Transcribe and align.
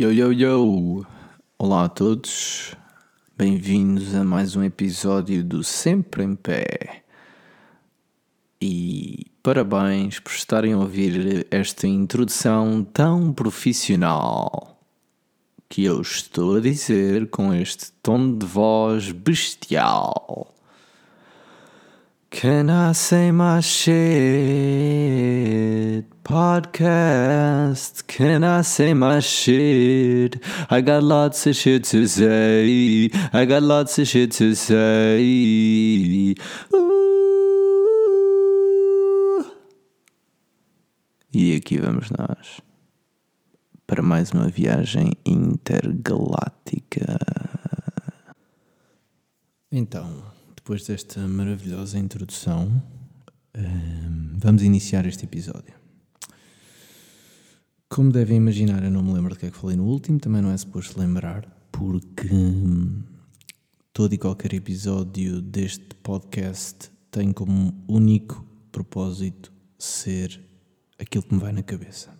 Yo, 0.00 0.10
yo, 0.10 0.32
yo! 0.32 1.04
Olá 1.58 1.84
a 1.84 1.88
todos, 1.90 2.74
bem-vindos 3.36 4.14
a 4.14 4.24
mais 4.24 4.56
um 4.56 4.64
episódio 4.64 5.44
do 5.44 5.62
Sempre 5.62 6.24
em 6.24 6.34
Pé. 6.34 7.02
E 8.62 9.26
parabéns 9.42 10.18
por 10.18 10.32
estarem 10.32 10.72
a 10.72 10.78
ouvir 10.78 11.46
esta 11.50 11.86
introdução 11.86 12.82
tão 12.82 13.30
profissional 13.30 14.80
que 15.68 15.84
eu 15.84 16.00
estou 16.00 16.56
a 16.56 16.60
dizer 16.60 17.28
com 17.28 17.52
este 17.52 17.92
tom 18.02 18.38
de 18.38 18.46
voz 18.46 19.12
bestial. 19.12 20.54
Can 22.30 22.70
I 22.70 22.92
say 22.92 23.32
my 23.32 23.60
shit? 23.60 23.98
Podcast. 26.22 28.06
Can 28.06 28.44
I 28.44 28.62
say 28.62 28.94
my 28.94 29.18
shit? 29.18 30.40
I 30.70 30.80
got 30.80 31.02
lots 31.02 31.48
of 31.48 31.56
shit 31.56 31.82
to 31.86 32.06
say. 32.06 33.10
I 33.32 33.44
got 33.44 33.64
lots 33.64 33.98
of 33.98 34.06
shit 34.06 34.30
to 34.38 34.54
say. 34.54 36.36
Uh. 36.72 37.00
E 41.34 41.56
aqui 41.56 41.78
vamos 41.78 42.10
nós 42.10 42.60
para 43.88 44.02
mais 44.02 44.30
uma 44.30 44.48
viagem 44.48 45.12
intergaláctica. 45.26 47.18
Então 49.72 50.39
depois 50.60 50.86
desta 50.86 51.26
maravilhosa 51.26 51.98
introdução, 51.98 52.82
ehm, 53.54 54.36
vamos 54.36 54.62
iniciar 54.62 55.06
este 55.06 55.24
episódio. 55.24 55.72
Como 57.88 58.12
devem 58.12 58.36
imaginar, 58.36 58.84
eu 58.84 58.90
não 58.90 59.02
me 59.02 59.12
lembro 59.14 59.34
do 59.34 59.40
que 59.40 59.46
é 59.46 59.50
que 59.50 59.56
falei 59.56 59.74
no 59.74 59.84
último, 59.84 60.20
também 60.20 60.42
não 60.42 60.50
é 60.50 60.56
suposto 60.56 61.00
lembrar, 61.00 61.48
porque 61.72 62.28
todo 63.92 64.12
e 64.12 64.18
qualquer 64.18 64.52
episódio 64.52 65.40
deste 65.40 65.94
podcast 66.02 66.90
tem 67.10 67.32
como 67.32 67.74
único 67.88 68.46
propósito 68.70 69.50
ser 69.78 70.40
aquilo 70.98 71.24
que 71.24 71.34
me 71.34 71.40
vai 71.40 71.52
na 71.52 71.62
cabeça. 71.62 72.10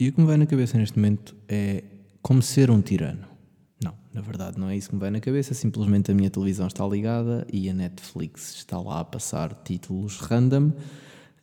E 0.00 0.08
o 0.08 0.12
que 0.12 0.20
me 0.20 0.26
vai 0.26 0.36
na 0.36 0.46
cabeça 0.46 0.76
neste 0.76 0.98
momento 0.98 1.34
é 1.48 1.84
como 2.20 2.42
ser 2.42 2.72
um 2.72 2.82
tirano. 2.82 3.33
Na 4.14 4.20
verdade, 4.20 4.60
não 4.60 4.68
é 4.68 4.76
isso 4.76 4.90
que 4.90 4.94
me 4.94 5.00
vai 5.00 5.10
na 5.10 5.18
cabeça, 5.18 5.54
simplesmente 5.54 6.08
a 6.08 6.14
minha 6.14 6.30
televisão 6.30 6.68
está 6.68 6.86
ligada 6.86 7.44
e 7.52 7.68
a 7.68 7.74
Netflix 7.74 8.54
está 8.54 8.80
lá 8.80 9.00
a 9.00 9.04
passar 9.04 9.52
títulos 9.64 10.18
random. 10.20 10.72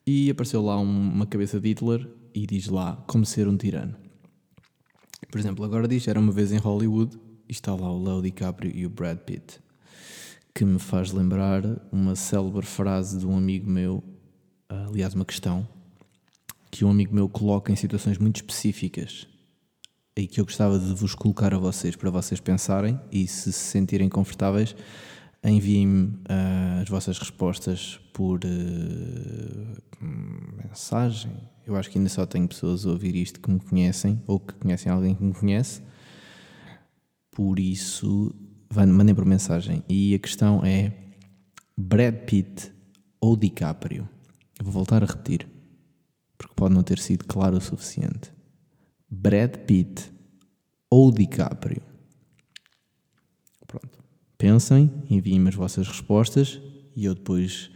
E 0.07 0.29
apareceu 0.29 0.61
lá 0.61 0.77
uma 0.77 1.25
cabeça 1.25 1.59
de 1.59 1.67
Hitler 1.67 2.09
e 2.33 2.47
diz 2.47 2.67
lá 2.67 2.95
como 3.07 3.25
ser 3.25 3.45
um 3.49 3.57
tirano. 3.57 3.93
Por 5.29 5.37
exemplo, 5.37 5.65
agora 5.65 5.85
diz 5.85 6.07
era 6.07 6.17
uma 6.17 6.31
vez 6.31 6.53
em 6.53 6.57
Hollywood 6.57 7.19
e 7.47 7.51
está 7.51 7.75
lá 7.75 7.91
o 7.91 8.01
Leo 8.01 8.21
DiCaprio 8.21 8.71
e 8.73 8.85
o 8.85 8.89
Brad 8.89 9.17
Pitt, 9.17 9.59
que 10.55 10.63
me 10.63 10.79
faz 10.79 11.11
lembrar 11.11 11.63
uma 11.91 12.15
célebre 12.15 12.65
frase 12.65 13.19
de 13.19 13.27
um 13.27 13.37
amigo 13.37 13.69
meu, 13.69 14.01
aliás, 14.69 15.13
uma 15.13 15.25
questão 15.25 15.67
que 16.71 16.85
um 16.85 16.89
amigo 16.89 17.13
meu 17.13 17.27
coloca 17.27 17.69
em 17.69 17.75
situações 17.75 18.17
muito 18.17 18.37
específicas 18.37 19.27
e 20.15 20.27
que 20.27 20.39
eu 20.41 20.45
gostava 20.45 20.77
de 20.77 20.93
vos 20.93 21.15
colocar 21.15 21.53
a 21.53 21.57
vocês 21.57 21.95
para 21.95 22.09
vocês 22.09 22.39
pensarem 22.39 22.99
e 23.11 23.27
se 23.27 23.51
se 23.53 23.59
sentirem 23.59 24.09
confortáveis, 24.09 24.75
enviem-me 25.43 26.07
uh, 26.07 26.81
as 26.81 26.89
vossas 26.89 27.17
respostas 27.17 27.99
por 28.13 28.41
uh, 28.43 30.05
mensagem. 30.63 31.31
Eu 31.65 31.75
acho 31.75 31.89
que 31.89 31.97
ainda 31.97 32.09
só 32.09 32.25
tenho 32.25 32.47
pessoas 32.47 32.85
a 32.85 32.89
ouvir 32.89 33.15
isto 33.15 33.39
que 33.39 33.49
me 33.49 33.59
conhecem 33.59 34.21
ou 34.27 34.39
que 34.39 34.53
conhecem 34.55 34.91
alguém 34.91 35.15
que 35.15 35.23
me 35.23 35.33
conhece. 35.33 35.81
Por 37.31 37.59
isso, 37.59 38.35
mandem 38.69 39.15
por 39.15 39.25
mensagem. 39.25 39.83
E 39.87 40.13
a 40.13 40.19
questão 40.19 40.61
é: 40.65 40.93
Brad 41.77 42.13
Pitt 42.25 42.71
ou 43.19 43.37
DiCaprio? 43.37 44.07
Vou 44.61 44.73
voltar 44.73 45.01
a 45.01 45.07
repetir, 45.07 45.47
porque 46.37 46.53
pode 46.55 46.75
não 46.75 46.83
ter 46.83 46.99
sido 46.99 47.25
claro 47.25 47.57
o 47.57 47.61
suficiente. 47.61 48.31
Brad 49.11 49.57
Pitt 49.67 50.09
ou 50.89 51.11
DiCaprio? 51.11 51.81
Pronto. 53.67 53.99
Pensem, 54.37 54.89
enviem-me 55.09 55.49
as 55.49 55.55
vossas 55.55 55.85
respostas 55.85 56.61
e 56.95 57.03
eu 57.03 57.13
depois 57.13 57.69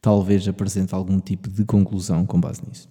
talvez 0.00 0.48
apresente 0.48 0.94
algum 0.94 1.20
tipo 1.20 1.50
de 1.50 1.64
conclusão 1.66 2.24
com 2.24 2.40
base 2.40 2.62
nisso. 2.66 2.88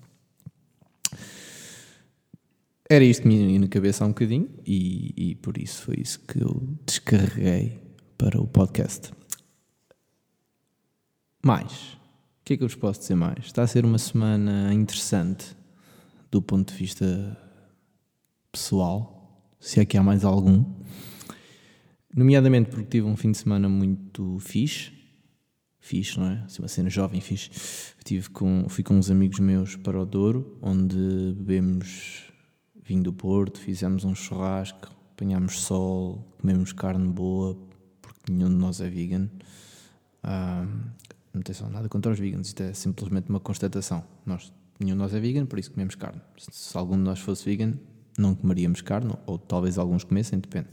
Era 2.88 3.04
isto 3.04 3.24
que 3.24 3.28
me 3.28 3.54
ia 3.54 3.60
na 3.60 3.68
cabeça 3.68 4.04
há 4.04 4.08
um 4.08 4.12
bocadinho 4.12 4.50
e, 4.66 5.14
e 5.16 5.36
por 5.36 5.58
isso 5.58 5.82
foi 5.84 5.96
isso 6.00 6.20
que 6.22 6.42
eu 6.42 6.78
descarreguei 6.86 7.80
para 8.18 8.40
o 8.40 8.48
podcast. 8.48 9.12
Mais. 11.44 11.94
O 11.94 12.46
que 12.46 12.54
é 12.54 12.58
que 12.58 12.64
eu 12.64 12.68
vos 12.68 12.76
posso 12.76 13.00
dizer 13.00 13.16
mais? 13.16 13.46
Está 13.46 13.64
a 13.64 13.68
ser 13.68 13.86
uma 13.86 13.98
semana 13.98 14.74
interessante 14.74 15.56
do 16.32 16.42
ponto 16.42 16.74
de 16.74 16.80
vista 16.80 17.38
pessoal, 18.52 19.20
se 19.60 19.80
é 19.80 19.86
que 19.86 19.98
há 19.98 20.04
mais 20.04 20.24
algum. 20.24 20.64
Nomeadamente 22.16 22.70
porque 22.70 22.86
tive 22.86 23.08
um 23.08 23.16
fim 23.16 23.32
de 23.32 23.38
semana 23.38 23.70
muito 23.70 24.40
fixe. 24.40 24.92
Fixe, 25.80 26.20
não 26.20 26.28
é? 26.28 26.44
Assim, 26.46 26.62
uma 26.62 26.68
cena 26.68 26.90
jovem 26.90 27.22
fixe. 27.22 27.50
Tive 28.04 28.30
com, 28.30 28.66
fui 28.68 28.84
com 28.84 28.96
uns 28.96 29.10
amigos 29.10 29.40
meus 29.40 29.76
para 29.76 30.00
o 30.00 30.06
Douro, 30.06 30.58
onde 30.62 31.34
bebemos 31.38 32.32
vinho 32.84 33.04
do 33.04 33.14
Porto, 33.14 33.60
fizemos 33.60 34.04
um 34.04 34.16
churrasco, 34.16 34.90
apanhámos 35.12 35.62
sol, 35.62 36.28
comemos 36.40 36.74
carne 36.74 37.08
boa, 37.08 37.56
porque 38.02 38.32
nenhum 38.32 38.50
de 38.50 38.56
nós 38.56 38.82
é 38.82 38.90
vegan. 38.90 39.30
Ah, 40.24 40.68
não 41.34 41.42
tem 41.42 41.54
só 41.54 41.70
nada 41.70 41.88
contra 41.88 42.12
os 42.12 42.20
vegans, 42.20 42.48
isto 42.48 42.64
é 42.64 42.74
simplesmente 42.74 43.30
uma 43.30 43.40
constatação. 43.40 44.04
Nós, 44.26 44.52
nenhum 44.80 44.96
de 44.96 45.00
nós 45.00 45.14
é 45.14 45.20
vegan, 45.20 45.46
por 45.46 45.60
isso 45.60 45.72
comemos 45.72 45.96
carne. 45.96 46.22
Se, 46.38 46.48
se 46.52 46.78
algum 46.78 46.98
de 46.98 47.04
nós 47.04 47.20
fosse 47.20 47.46
vegan, 47.46 47.78
não 48.20 48.36
comeríamos 48.36 48.82
carne, 48.82 49.14
ou 49.26 49.38
talvez 49.38 49.78
alguns 49.78 50.04
comessem, 50.04 50.40
depende. 50.40 50.68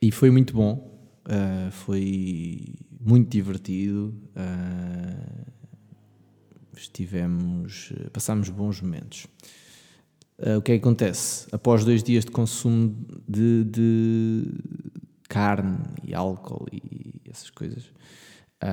E 0.00 0.10
foi 0.10 0.30
muito 0.30 0.52
bom, 0.52 0.94
uh, 1.26 1.70
foi 1.70 2.74
muito 3.00 3.30
divertido, 3.30 4.14
uh, 4.36 5.50
estivemos, 6.76 7.92
passámos 8.12 8.50
bons 8.50 8.80
momentos. 8.80 9.26
Uh, 10.38 10.58
o 10.58 10.62
que 10.62 10.72
é 10.72 10.78
que 10.78 10.82
acontece? 10.82 11.46
Após 11.52 11.84
dois 11.84 12.02
dias 12.02 12.24
de 12.24 12.30
consumo 12.30 12.94
de, 13.26 13.64
de 13.64 14.44
carne 15.28 15.78
e 16.02 16.14
álcool 16.14 16.66
e 16.72 17.22
essas 17.30 17.50
coisas, 17.50 17.84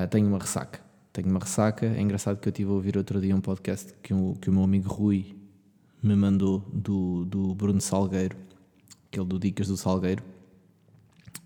tenho 0.09 0.27
uma 0.27 0.37
ressaca. 0.39 0.79
Tenho 1.11 1.29
uma 1.29 1.39
ressaca. 1.39 1.85
É 1.85 2.01
engraçado 2.01 2.39
que 2.39 2.47
eu 2.47 2.51
estive 2.51 2.69
a 2.69 2.73
ouvir 2.73 2.97
outro 2.97 3.19
dia 3.19 3.35
um 3.35 3.41
podcast 3.41 3.93
que 4.01 4.13
o, 4.13 4.35
que 4.39 4.49
o 4.49 4.53
meu 4.53 4.63
amigo 4.63 4.87
Rui 4.87 5.40
me 6.01 6.15
mandou 6.15 6.59
do, 6.73 7.25
do 7.25 7.55
Bruno 7.55 7.81
Salgueiro, 7.81 8.37
aquele 9.07 9.25
do 9.25 9.39
Dicas 9.39 9.67
do 9.67 9.77
Salgueiro, 9.77 10.23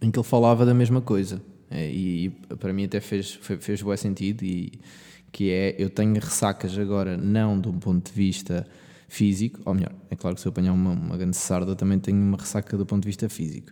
em 0.02 0.12
que 0.12 0.20
ele 0.20 0.28
falava 0.28 0.66
da 0.66 0.74
mesma 0.74 1.02
coisa. 1.02 1.42
É, 1.70 1.90
e, 1.90 2.26
e, 2.26 2.30
para 2.56 2.72
mim 2.72 2.86
até 2.86 3.00
fez, 3.00 3.34
fez, 3.34 3.64
fez 3.64 3.82
bom 3.82 3.96
sentido, 3.98 4.44
e, 4.44 4.80
que 5.32 5.52
é, 5.52 5.76
eu 5.78 5.90
tenho 5.90 6.14
ressacas 6.14 6.78
agora, 6.78 7.18
não 7.18 7.60
de 7.60 7.68
um 7.68 7.80
ponto 7.80 8.10
de 8.10 8.16
vista 8.16 8.66
físico, 9.08 9.60
ou 9.66 9.74
melhor, 9.74 9.94
é 10.10 10.16
claro 10.16 10.36
que 10.36 10.42
se 10.42 10.48
eu 10.48 10.52
apanhar 10.52 10.74
uma, 10.74 10.92
uma 10.92 11.18
grande 11.18 11.36
sarda 11.36 11.76
também 11.76 12.00
tenho 12.00 12.18
uma 12.18 12.38
ressaca 12.38 12.78
do 12.78 12.86
ponto 12.86 13.04
de 13.04 13.08
vista 13.08 13.28
físico. 13.28 13.72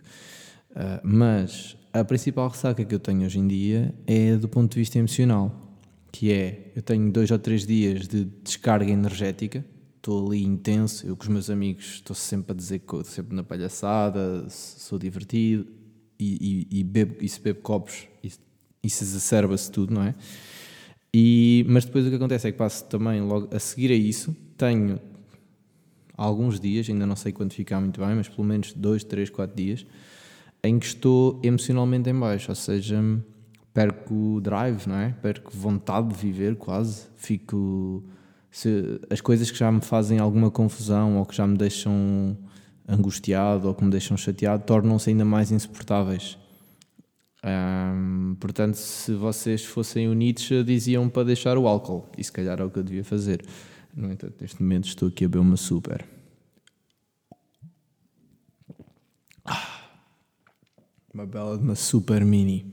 Uh, 0.70 1.00
mas 1.02 1.76
a 1.92 2.04
principal 2.04 2.48
ressaca 2.48 2.84
que 2.84 2.94
eu 2.94 2.98
tenho 2.98 3.24
hoje 3.24 3.38
em 3.38 3.46
dia 3.46 3.94
é 4.06 4.36
do 4.36 4.48
ponto 4.48 4.72
de 4.72 4.80
vista 4.80 4.98
emocional, 4.98 5.78
que 6.10 6.32
é, 6.32 6.72
eu 6.74 6.82
tenho 6.82 7.10
dois 7.10 7.30
ou 7.30 7.38
três 7.38 7.66
dias 7.66 8.06
de 8.08 8.24
descarga 8.42 8.90
energética, 8.90 9.64
estou 10.04 10.26
ali 10.26 10.44
intenso, 10.44 11.06
eu 11.06 11.16
com 11.16 11.22
os 11.22 11.28
meus 11.28 11.48
amigos 11.48 11.94
estou 11.94 12.14
sempre 12.14 12.52
a 12.52 12.54
dizer 12.54 12.80
que 12.80 12.84
estou 12.84 13.02
sempre 13.04 13.34
na 13.34 13.42
palhaçada, 13.42 14.46
sou 14.50 14.98
divertido 14.98 15.66
e, 16.18 16.68
e, 16.70 16.80
e 16.80 16.84
bebo, 16.84 17.16
e 17.22 17.28
se 17.28 17.40
bebo 17.40 17.60
copos, 17.60 18.06
isso, 18.22 18.38
isso 18.82 19.02
exacerba-se 19.02 19.70
tudo, 19.70 19.94
não 19.94 20.02
é? 20.02 20.14
E, 21.12 21.64
mas 21.68 21.86
depois 21.86 22.04
o 22.06 22.10
que 22.10 22.16
acontece 22.16 22.46
é 22.46 22.52
que 22.52 22.58
passo 22.58 22.84
também 22.84 23.22
logo 23.22 23.48
a 23.50 23.58
seguir 23.58 23.90
a 23.90 23.94
isso, 23.94 24.36
tenho 24.58 25.00
alguns 26.14 26.60
dias, 26.60 26.88
ainda 26.90 27.06
não 27.06 27.16
sei 27.16 27.32
quantificar 27.32 27.80
muito 27.80 27.98
bem, 27.98 28.14
mas 28.14 28.28
pelo 28.28 28.44
menos 28.46 28.74
dois, 28.74 29.04
três, 29.04 29.30
quatro 29.30 29.56
dias, 29.56 29.86
em 30.62 30.78
que 30.78 30.84
estou 30.84 31.40
emocionalmente 31.42 32.10
em 32.10 32.18
baixo, 32.18 32.50
ou 32.50 32.54
seja, 32.54 33.00
perco 33.72 34.38
drive, 34.42 34.86
não 34.86 34.96
é? 34.96 35.12
Perco 35.22 35.50
vontade 35.56 36.08
de 36.08 36.14
viver 36.14 36.56
quase, 36.56 37.06
fico 37.16 38.04
se 38.54 39.00
as 39.10 39.20
coisas 39.20 39.50
que 39.50 39.58
já 39.58 39.72
me 39.72 39.80
fazem 39.80 40.20
alguma 40.20 40.48
confusão 40.48 41.18
ou 41.18 41.26
que 41.26 41.34
já 41.34 41.44
me 41.44 41.58
deixam 41.58 42.38
angustiado 42.86 43.66
ou 43.66 43.74
que 43.74 43.82
me 43.82 43.90
deixam 43.90 44.16
chateado 44.16 44.62
tornam-se 44.62 45.10
ainda 45.10 45.24
mais 45.24 45.50
insuportáveis. 45.50 46.38
Portanto, 48.38 48.76
se 48.76 49.12
vocês 49.12 49.64
fossem 49.64 50.08
o 50.08 50.14
Nietzsche, 50.14 50.62
diziam 50.62 51.08
para 51.08 51.24
deixar 51.24 51.58
o 51.58 51.66
álcool, 51.66 52.08
e 52.16 52.22
se 52.22 52.30
calhar 52.30 52.60
é 52.60 52.64
o 52.64 52.70
que 52.70 52.78
eu 52.78 52.84
devia 52.84 53.02
fazer. 53.02 53.44
No 53.92 54.12
entanto, 54.12 54.36
neste 54.40 54.62
momento 54.62 54.86
estou 54.86 55.08
aqui 55.08 55.24
a 55.24 55.28
beber 55.28 55.40
uma 55.40 55.56
super. 55.56 56.06
Ah, 59.44 59.90
uma 61.12 61.26
bela 61.26 61.58
de 61.58 61.64
uma 61.64 61.74
super 61.74 62.24
mini. 62.24 62.72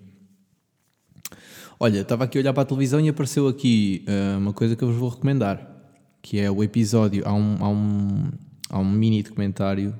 Olha, 1.83 2.01
estava 2.01 2.25
aqui 2.25 2.37
a 2.37 2.41
olhar 2.41 2.53
para 2.53 2.61
a 2.61 2.65
televisão 2.65 2.99
e 3.01 3.09
apareceu 3.09 3.47
aqui 3.47 4.05
uh, 4.07 4.37
uma 4.37 4.53
coisa 4.53 4.75
que 4.75 4.83
eu 4.83 4.89
vos 4.89 4.97
vou 4.97 5.09
recomendar, 5.09 5.67
que 6.21 6.39
é 6.39 6.51
o 6.51 6.63
episódio, 6.63 7.23
há 7.25 7.33
um, 7.33 7.57
há 7.59 7.69
um, 7.69 8.31
há 8.69 8.77
um 8.77 8.87
mini 8.87 9.23
documentário 9.23 9.95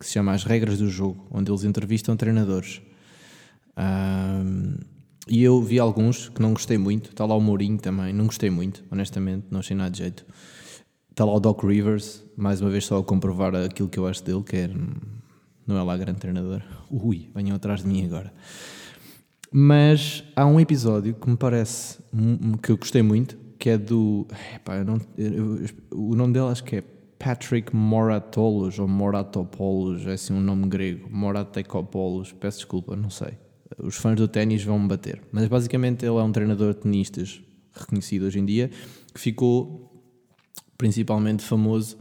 que 0.00 0.06
se 0.06 0.12
chama 0.12 0.32
As 0.32 0.44
Regras 0.44 0.78
do 0.78 0.88
Jogo, 0.88 1.28
onde 1.30 1.50
eles 1.50 1.64
entrevistam 1.64 2.16
treinadores. 2.16 2.80
e 5.28 5.42
eu 5.42 5.60
vi 5.60 5.78
alguns 5.78 6.30
que 6.30 6.40
não 6.40 6.54
gostei 6.54 6.78
muito. 6.78 7.10
Está 7.10 7.26
lá 7.26 7.34
o 7.34 7.42
Mourinho 7.42 7.76
também, 7.76 8.10
não 8.10 8.24
gostei 8.24 8.48
muito, 8.48 8.82
honestamente, 8.90 9.48
não 9.50 9.60
achei 9.60 9.76
nada 9.76 9.90
de 9.90 9.98
jeito. 9.98 10.24
Está 11.10 11.26
lá 11.26 11.34
o 11.34 11.40
Doc 11.40 11.62
Rivers, 11.62 12.24
mais 12.38 12.62
uma 12.62 12.70
vez 12.70 12.86
só 12.86 12.96
a 12.96 13.04
comprovar 13.04 13.54
aquilo 13.54 13.90
que 13.90 13.98
eu 13.98 14.06
acho 14.06 14.24
dele, 14.24 14.42
que 14.42 14.56
é, 14.56 14.70
não 15.66 15.76
é 15.76 15.82
lá 15.82 15.94
grande 15.94 16.20
treinador. 16.20 16.62
Ui, 16.90 17.28
venham 17.34 17.54
atrás 17.54 17.82
de 17.82 17.86
mim 17.86 18.06
agora. 18.06 18.32
Mas 19.50 20.24
há 20.36 20.46
um 20.46 20.60
episódio 20.60 21.14
que 21.14 21.28
me 21.28 21.36
parece 21.36 21.98
que 22.62 22.70
eu 22.70 22.76
gostei 22.76 23.02
muito, 23.02 23.36
que 23.58 23.70
é 23.70 23.78
do. 23.78 24.26
Não, 24.86 25.00
eu, 25.16 25.64
o 25.92 26.14
nome 26.14 26.34
dele 26.34 26.46
acho 26.46 26.64
que 26.64 26.76
é 26.76 26.84
Patrick 27.18 27.74
Moratoulos 27.74 28.78
ou 28.78 28.86
Moratopoulos, 28.86 30.06
é 30.06 30.12
assim 30.12 30.32
um 30.32 30.40
nome 30.40 30.68
grego, 30.68 31.08
Moratekopoulos, 31.10 32.32
peço 32.32 32.58
desculpa, 32.58 32.94
não 32.94 33.10
sei. 33.10 33.32
Os 33.78 33.96
fãs 33.96 34.16
do 34.16 34.28
ténis 34.28 34.62
vão 34.62 34.78
me 34.78 34.88
bater. 34.88 35.20
Mas 35.32 35.46
basicamente 35.48 36.04
ele 36.04 36.16
é 36.16 36.22
um 36.22 36.32
treinador 36.32 36.74
de 36.74 36.80
tenistas 36.80 37.42
reconhecido 37.72 38.24
hoje 38.24 38.38
em 38.38 38.44
dia, 38.44 38.70
que 39.12 39.20
ficou 39.20 39.92
principalmente 40.76 41.42
famoso 41.42 41.98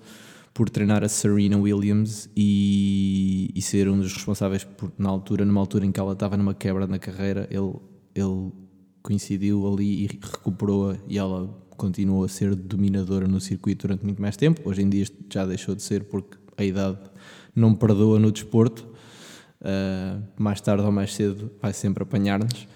por 0.57 0.71
treinar 0.71 1.03
a 1.03 1.07
Serena 1.07 1.55
Williams 1.55 2.27
e, 2.35 3.51
e 3.53 3.61
ser 3.61 3.87
um 3.87 3.99
dos 3.99 4.11
responsáveis 4.11 4.63
por, 4.63 4.91
na 4.97 5.07
altura, 5.07 5.45
numa 5.45 5.59
altura 5.59 5.85
em 5.85 5.91
que 5.91 5.99
ela 5.99 6.13
estava 6.13 6.35
numa 6.35 6.55
quebra 6.55 6.87
na 6.87 6.97
carreira, 6.97 7.47
ele, 7.51 7.75
ele 8.15 8.51
coincidiu 9.03 9.71
ali 9.71 10.05
e 10.05 10.07
recuperou-a 10.07 10.97
e 11.07 11.15
ela 11.15 11.47
continuou 11.77 12.23
a 12.23 12.27
ser 12.27 12.55
dominadora 12.55 13.27
no 13.27 13.39
circuito 13.39 13.85
durante 13.85 14.03
muito 14.03 14.19
mais 14.19 14.35
tempo. 14.35 14.67
Hoje 14.67 14.81
em 14.81 14.89
dia 14.89 15.05
já 15.31 15.45
deixou 15.45 15.75
de 15.75 15.83
ser 15.83 16.05
porque 16.05 16.39
a 16.57 16.65
idade 16.65 16.97
não 17.55 17.75
perdoa 17.75 18.17
no 18.17 18.31
desporto. 18.31 18.87
Uh, 19.61 20.23
mais 20.39 20.59
tarde 20.59 20.83
ou 20.83 20.91
mais 20.91 21.13
cedo 21.13 21.51
vai 21.61 21.71
sempre 21.71 22.01
apanhar-nos. 22.01 22.67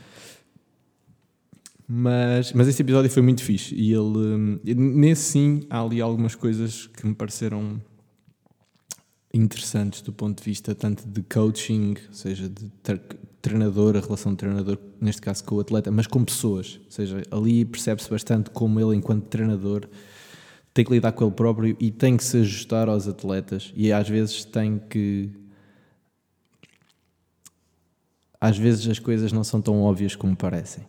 Mas, 1.93 2.53
mas 2.53 2.69
esse 2.69 2.81
episódio 2.81 3.11
foi 3.11 3.21
muito 3.21 3.43
fixe 3.43 3.75
e 3.75 3.91
ele, 3.91 4.61
nesse 4.73 5.23
sim, 5.23 5.67
há 5.69 5.81
ali 5.81 5.99
algumas 5.99 6.35
coisas 6.35 6.87
que 6.87 7.05
me 7.05 7.13
pareceram 7.13 7.81
interessantes 9.33 10.01
do 10.01 10.13
ponto 10.13 10.37
de 10.37 10.43
vista 10.49 10.73
tanto 10.73 11.05
de 11.05 11.21
coaching, 11.23 11.95
ou 12.07 12.13
seja, 12.13 12.47
de 12.47 12.71
treinador, 13.41 13.97
a 13.97 13.99
relação 13.99 14.31
de 14.31 14.37
treinador, 14.37 14.77
neste 15.01 15.21
caso 15.21 15.43
com 15.43 15.55
o 15.55 15.59
atleta, 15.59 15.91
mas 15.91 16.07
com 16.07 16.23
pessoas. 16.23 16.79
Ou 16.85 16.91
seja, 16.91 17.23
ali 17.29 17.65
percebe-se 17.65 18.09
bastante 18.09 18.51
como 18.51 18.79
ele, 18.79 18.95
enquanto 18.95 19.25
treinador, 19.25 19.85
tem 20.73 20.85
que 20.85 20.93
lidar 20.93 21.11
com 21.11 21.25
ele 21.25 21.33
próprio 21.33 21.75
e 21.77 21.91
tem 21.91 22.15
que 22.15 22.23
se 22.23 22.37
ajustar 22.37 22.87
aos 22.87 23.05
atletas 23.05 23.73
e 23.75 23.91
às 23.91 24.07
vezes 24.07 24.45
tem 24.45 24.79
que. 24.79 25.29
Às 28.39 28.57
vezes 28.57 28.87
as 28.87 28.97
coisas 28.97 29.33
não 29.33 29.43
são 29.43 29.61
tão 29.61 29.81
óbvias 29.81 30.15
como 30.15 30.37
parecem 30.37 30.85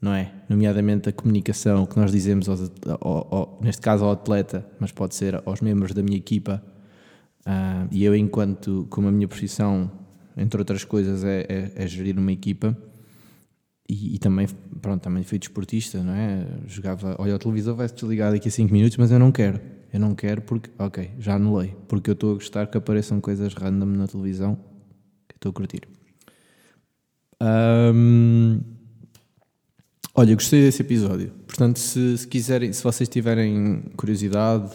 não 0.00 0.14
é? 0.14 0.32
Nomeadamente 0.48 1.08
a 1.08 1.12
comunicação 1.12 1.84
que 1.84 1.98
nós 1.98 2.10
dizemos, 2.10 2.48
aos, 2.48 2.72
ao, 3.00 3.34
ao, 3.34 3.58
neste 3.62 3.82
caso 3.82 4.04
ao 4.04 4.12
atleta, 4.12 4.66
mas 4.78 4.90
pode 4.90 5.14
ser 5.14 5.42
aos 5.44 5.60
membros 5.60 5.92
da 5.92 6.02
minha 6.02 6.16
equipa. 6.16 6.62
Uh, 7.40 7.88
e 7.90 8.04
eu, 8.04 8.14
enquanto, 8.14 8.86
como 8.88 9.08
a 9.08 9.12
minha 9.12 9.28
profissão, 9.28 9.90
entre 10.36 10.60
outras 10.60 10.84
coisas, 10.84 11.22
é, 11.24 11.40
é, 11.48 11.72
é 11.74 11.86
gerir 11.86 12.18
uma 12.18 12.32
equipa, 12.32 12.76
e, 13.88 14.14
e, 14.14 14.18
também, 14.18 14.46
pronto, 14.80 15.02
também 15.02 15.24
fui 15.24 15.38
desportista, 15.38 16.02
não 16.02 16.14
é? 16.14 16.46
Jogava, 16.66 17.16
olha, 17.18 17.34
o 17.34 17.38
televisor 17.38 17.74
vai-se 17.74 17.94
desligar 17.94 18.30
daqui 18.30 18.48
a 18.48 18.50
5 18.50 18.72
minutos, 18.72 18.96
mas 18.96 19.10
eu 19.10 19.18
não 19.18 19.32
quero. 19.32 19.60
Eu 19.92 19.98
não 19.98 20.14
quero 20.14 20.42
porque, 20.42 20.70
ok, 20.78 21.10
já 21.18 21.34
anulei, 21.34 21.74
porque 21.88 22.08
eu 22.08 22.12
estou 22.12 22.30
a 22.30 22.34
gostar 22.34 22.68
que 22.68 22.78
apareçam 22.78 23.20
coisas 23.20 23.52
random 23.52 23.86
na 23.86 24.06
televisão 24.06 24.56
que 25.28 25.34
estou 25.34 25.50
a 25.50 25.52
curtir. 25.52 25.88
Um, 27.42 28.60
Olha, 30.12 30.34
gostei 30.34 30.60
desse 30.60 30.82
episódio. 30.82 31.30
Portanto, 31.46 31.78
se, 31.78 32.18
se 32.18 32.26
quiserem, 32.26 32.72
se 32.72 32.82
vocês 32.82 33.08
tiverem 33.08 33.82
curiosidade 33.96 34.72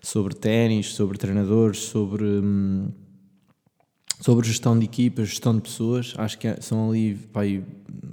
sobre 0.00 0.34
ténis, 0.34 0.94
sobre 0.94 1.18
treinadores, 1.18 1.80
sobre, 1.80 2.24
hum, 2.24 2.88
sobre 4.20 4.46
gestão 4.46 4.78
de 4.78 4.86
equipas, 4.86 5.28
gestão 5.28 5.54
de 5.54 5.60
pessoas, 5.60 6.14
acho 6.16 6.38
que 6.38 6.48
é, 6.48 6.58
são 6.62 6.88
ali 6.88 7.18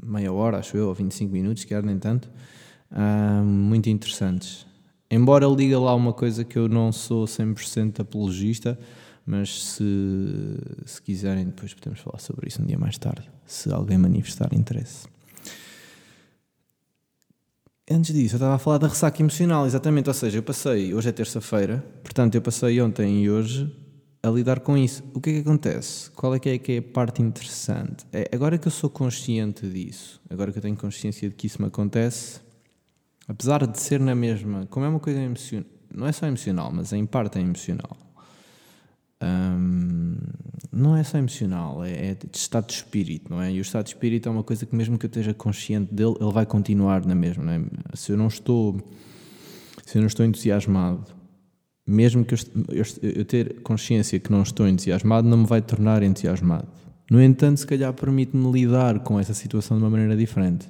meia 0.04 0.34
hora, 0.34 0.58
acho 0.58 0.76
eu, 0.76 0.90
ou 0.90 0.94
25 0.94 1.32
minutos, 1.32 1.64
quer 1.64 1.82
nem 1.84 1.98
tanto, 1.98 2.30
hum, 2.92 3.46
muito 3.46 3.90
interessantes. 3.90 4.66
Embora 5.10 5.46
ele 5.46 5.56
diga 5.56 5.80
lá 5.80 5.96
uma 5.96 6.12
coisa 6.12 6.44
que 6.44 6.60
eu 6.60 6.68
não 6.68 6.92
sou 6.92 7.26
100% 7.26 8.02
apologista, 8.02 8.78
mas 9.26 9.64
se, 9.64 9.86
se 10.86 11.02
quiserem, 11.02 11.46
depois 11.46 11.74
podemos 11.74 12.00
falar 12.02 12.20
sobre 12.20 12.50
isso 12.50 12.62
um 12.62 12.66
dia 12.66 12.78
mais 12.78 12.98
tarde, 12.98 13.30
se 13.46 13.72
alguém 13.72 13.98
manifestar 13.98 14.54
interesse. 14.54 15.08
Antes 17.90 18.14
disso, 18.14 18.36
eu 18.36 18.38
estava 18.38 18.56
a 18.56 18.60
falar 18.60 18.78
da 18.78 18.88
ressaca 18.88 19.22
emocional, 19.22 19.66
exatamente. 19.66 20.08
Ou 20.08 20.14
seja, 20.14 20.38
eu 20.38 20.44
passei, 20.44 20.94
hoje 20.94 21.10
é 21.10 21.12
terça-feira, 21.12 21.84
portanto, 22.04 22.36
eu 22.36 22.42
passei 22.42 22.80
ontem 22.82 23.24
e 23.24 23.30
hoje 23.30 23.70
a 24.24 24.30
lidar 24.30 24.60
com 24.60 24.78
isso. 24.78 25.04
O 25.14 25.20
que 25.20 25.32
é 25.32 25.34
que 25.34 25.40
acontece? 25.40 26.12
Qual 26.12 26.34
é 26.36 26.40
que 26.40 26.50
é, 26.50 26.58
que 26.58 26.72
é 26.74 26.78
a 26.78 26.82
parte 26.82 27.22
interessante? 27.22 28.06
É, 28.14 28.30
agora 28.34 28.58
que 28.58 28.68
eu 28.68 28.72
sou 28.72 28.90
consciente 28.90 29.68
disso, 29.68 30.22
agora 30.30 30.52
que 30.52 30.60
eu 30.60 30.62
tenho 30.62 30.78
consciência 30.78 31.30
de 31.30 31.36
que 31.36 31.48
isso 31.48 31.62
me 31.62 31.68
acontece, 31.68 32.40
apesar 33.28 33.66
de 33.66 33.80
ser 33.80 34.00
na 34.00 34.14
mesma, 34.14 34.68
como 34.68 34.86
é 34.86 34.90
uma 34.90 35.00
coisa 35.00 35.20
emocional, 35.20 35.70
não 35.94 36.08
é 36.08 36.12
só 36.12 36.28
emocional, 36.28 36.72
mas 36.72 36.94
em 36.94 37.06
parte 37.06 37.40
é 37.40 37.42
emocional. 37.42 37.98
Não 40.72 40.96
é 40.96 41.04
só 41.04 41.18
emocional, 41.18 41.84
é, 41.84 41.92
é, 41.92 42.16
de 42.16 42.38
estado 42.38 42.68
de 42.68 42.74
espírito, 42.74 43.30
não 43.30 43.42
é? 43.42 43.52
E 43.52 43.60
o 43.60 43.62
estado 43.62 43.84
de 43.84 43.90
espírito 43.92 44.28
é 44.28 44.32
uma 44.32 44.44
coisa 44.44 44.66
que, 44.66 44.76
mesmo 44.76 44.98
que 44.98 45.06
eu 45.06 45.10
esteja 45.10 45.34
consciente 45.34 45.94
dele, 45.94 46.16
ele 46.20 46.32
vai 46.32 46.46
continuar 46.46 47.06
na 47.06 47.14
mesma, 47.14 47.44
não 47.44 47.54
é? 47.54 47.62
Se 47.94 48.12
eu 48.12 48.18
não 48.18 48.28
estou, 48.28 48.80
se 49.86 49.98
eu 49.98 50.02
não 50.02 50.08
estou 50.08 50.26
entusiasmado, 50.26 51.06
mesmo 51.86 52.24
que 52.24 52.34
eu, 52.34 52.38
eu, 52.70 52.86
eu 53.02 53.26
ter 53.26 53.62
consciência 53.62 54.20
que 54.20 54.32
não 54.32 54.44
estou 54.44 54.68
entusiasmado, 54.68 55.28
não 55.28 55.40
me 55.40 55.46
vai 55.46 55.62
tornar 55.62 56.02
entusiasmado. 56.04 56.68
No 57.10 57.22
entanto, 57.22 57.60
se 57.60 57.68
calhar 57.68 57.94
permite-me 57.94 58.50
lidar 58.52 59.00
com 59.02 59.20
essa 59.20 59.34
situação 59.34 59.78
de 59.78 59.84
uma 59.84 59.90
maneira 59.90 60.16
diferente. 60.16 60.70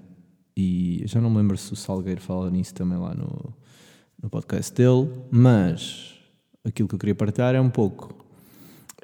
E 0.58 1.04
já 1.06 1.22
não 1.22 1.30
me 1.30 1.38
lembro 1.38 1.56
se 1.58 1.72
o 1.72 1.76
Salgueiro 1.76 2.20
fala 2.20 2.50
nisso 2.50 2.74
também 2.74 2.98
lá 2.98 3.14
no, 3.14 3.54
no 4.22 4.30
podcast 4.30 4.74
dele, 4.74 5.10
mas 5.30 6.16
aquilo 6.66 6.90
que 6.90 6.96
eu 6.96 7.00
queria 7.00 7.16
partilhar 7.16 7.54
é 7.54 7.62
um 7.62 7.70
pouco 7.70 8.21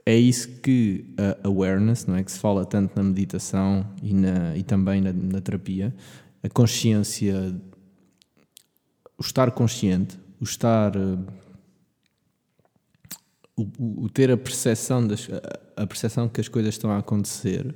é 0.07 0.15
isso 0.15 0.47
que 0.61 1.13
a 1.17 1.49
awareness, 1.49 2.05
não 2.05 2.15
é? 2.15 2.23
Que 2.23 2.31
se 2.31 2.39
fala 2.39 2.65
tanto 2.65 2.95
na 2.95 3.03
meditação 3.03 3.85
e, 4.01 4.13
na, 4.13 4.55
e 4.55 4.63
também 4.63 5.01
na, 5.01 5.11
na 5.11 5.41
terapia, 5.41 5.93
a 6.41 6.47
consciência, 6.47 7.53
o 9.17 9.21
estar 9.21 9.51
consciente, 9.51 10.17
o 10.39 10.45
estar. 10.45 10.95
Uh, 10.95 11.25
o, 13.57 14.05
o, 14.05 14.09
ter 14.09 14.31
a 14.31 14.37
percepção, 14.37 15.05
das, 15.05 15.27
a 15.75 15.85
percepção 15.85 16.29
que 16.29 16.39
as 16.39 16.47
coisas 16.47 16.75
estão 16.75 16.89
a 16.89 16.99
acontecer 16.99 17.75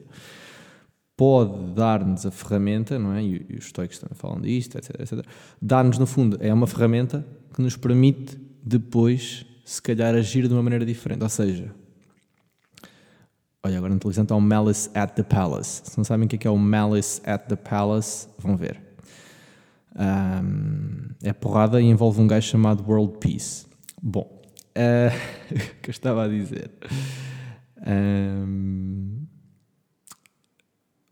pode 1.17 1.73
dar-nos 1.73 2.25
a 2.25 2.31
ferramenta, 2.31 2.97
não 2.97 3.13
é? 3.13 3.21
E, 3.21 3.45
e 3.49 3.57
os 3.57 3.65
estoicos 3.65 3.99
também 3.99 4.15
falam 4.15 4.39
disto, 4.39 4.77
etc. 4.77 5.01
etc. 5.01 5.25
Dar-nos, 5.61 5.97
no 5.97 6.07
fundo, 6.07 6.37
é 6.39 6.53
uma 6.53 6.65
ferramenta 6.65 7.27
que 7.53 7.61
nos 7.61 7.75
permite 7.75 8.39
depois, 8.63 9.45
se 9.65 9.81
calhar, 9.81 10.15
agir 10.15 10.47
de 10.47 10.53
uma 10.53 10.63
maneira 10.63 10.85
diferente. 10.85 11.23
Ou 11.23 11.29
seja, 11.29 11.80
Olha, 13.63 13.77
agora 13.77 13.93
na 13.93 13.99
televisão 13.99 14.23
está 14.23 14.35
o 14.35 14.41
Malice 14.41 14.89
at 14.95 15.13
the 15.13 15.21
Palace. 15.21 15.83
Se 15.85 15.95
não 15.95 16.03
sabem 16.03 16.25
o 16.25 16.27
que 16.27 16.47
é, 16.47 16.49
é 16.49 16.51
o 16.51 16.57
Malice 16.57 17.21
at 17.23 17.47
the 17.47 17.55
Palace, 17.55 18.27
vão 18.39 18.57
ver. 18.57 18.81
Um, 19.95 21.09
é 21.21 21.31
porrada 21.31 21.79
e 21.79 21.85
envolve 21.85 22.19
um 22.19 22.25
gajo 22.25 22.47
chamado 22.47 22.83
World 22.83 23.19
Peace. 23.19 23.67
Bom, 24.01 24.41
uh, 24.75 25.13
o 25.53 25.81
que 25.81 25.89
eu 25.89 25.91
estava 25.91 26.25
a 26.25 26.27
dizer. 26.27 26.71
Um, 27.85 29.27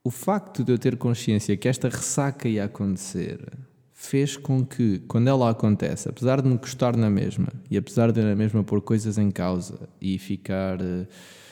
o 0.04 0.10
facto 0.10 0.64
de 0.64 0.72
eu 0.72 0.80
ter 0.80 0.98
consciência 0.98 1.56
que 1.56 1.68
esta 1.68 1.88
ressaca 1.88 2.50
ia 2.50 2.64
acontecer 2.64 3.48
fez 3.94 4.38
com 4.38 4.66
que, 4.66 5.00
quando 5.08 5.28
ela 5.28 5.52
acontece, 5.52 6.10
apesar 6.10 6.42
de 6.42 6.48
me 6.48 6.58
custar 6.58 6.98
na 6.98 7.12
mesma 7.12 7.50
e 7.70 7.78
apesar 7.78 8.12
de 8.12 8.24
na 8.24 8.36
mesma 8.36 8.64
pôr 8.64 8.82
coisas 8.82 9.20
em 9.20 9.30
causa 9.30 9.88
e 10.02 10.18
ficar. 10.18 10.82
Uh, 10.82 11.06
Uh, 11.06 11.49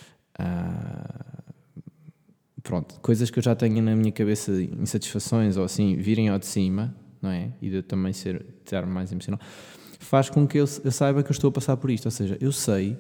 pronto, 2.64 3.00
coisas 3.02 3.30
que 3.30 3.40
eu 3.40 3.44
já 3.44 3.56
tenho 3.56 3.82
na 3.82 3.96
minha 3.96 4.12
cabeça, 4.12 4.52
insatisfações 4.52 5.56
ou 5.58 5.64
assim, 5.64 5.96
virem 5.96 6.30
ao 6.30 6.38
de 6.38 6.46
cima, 6.46 6.94
não 7.22 7.30
é? 7.30 7.52
E 7.62 7.70
de 7.70 7.78
eu 7.78 7.84
também 7.84 8.12
ser, 8.14 8.44
ter 8.66 8.86
mais 8.86 9.12
emocional, 9.12 9.40
faz 10.00 10.30
com 10.30 10.48
que 10.48 10.58
eu, 10.58 10.66
eu, 10.84 10.92
saiba 10.92 11.24
que 11.24 11.30
eu 11.30 11.34
estou 11.34 11.50
a 11.50 11.52
passar 11.52 11.78
por 11.78 11.90
isto. 11.90 12.06
Ou 12.06 12.12
seja, 12.12 12.38
eu 12.42 12.52
sei 12.52 12.98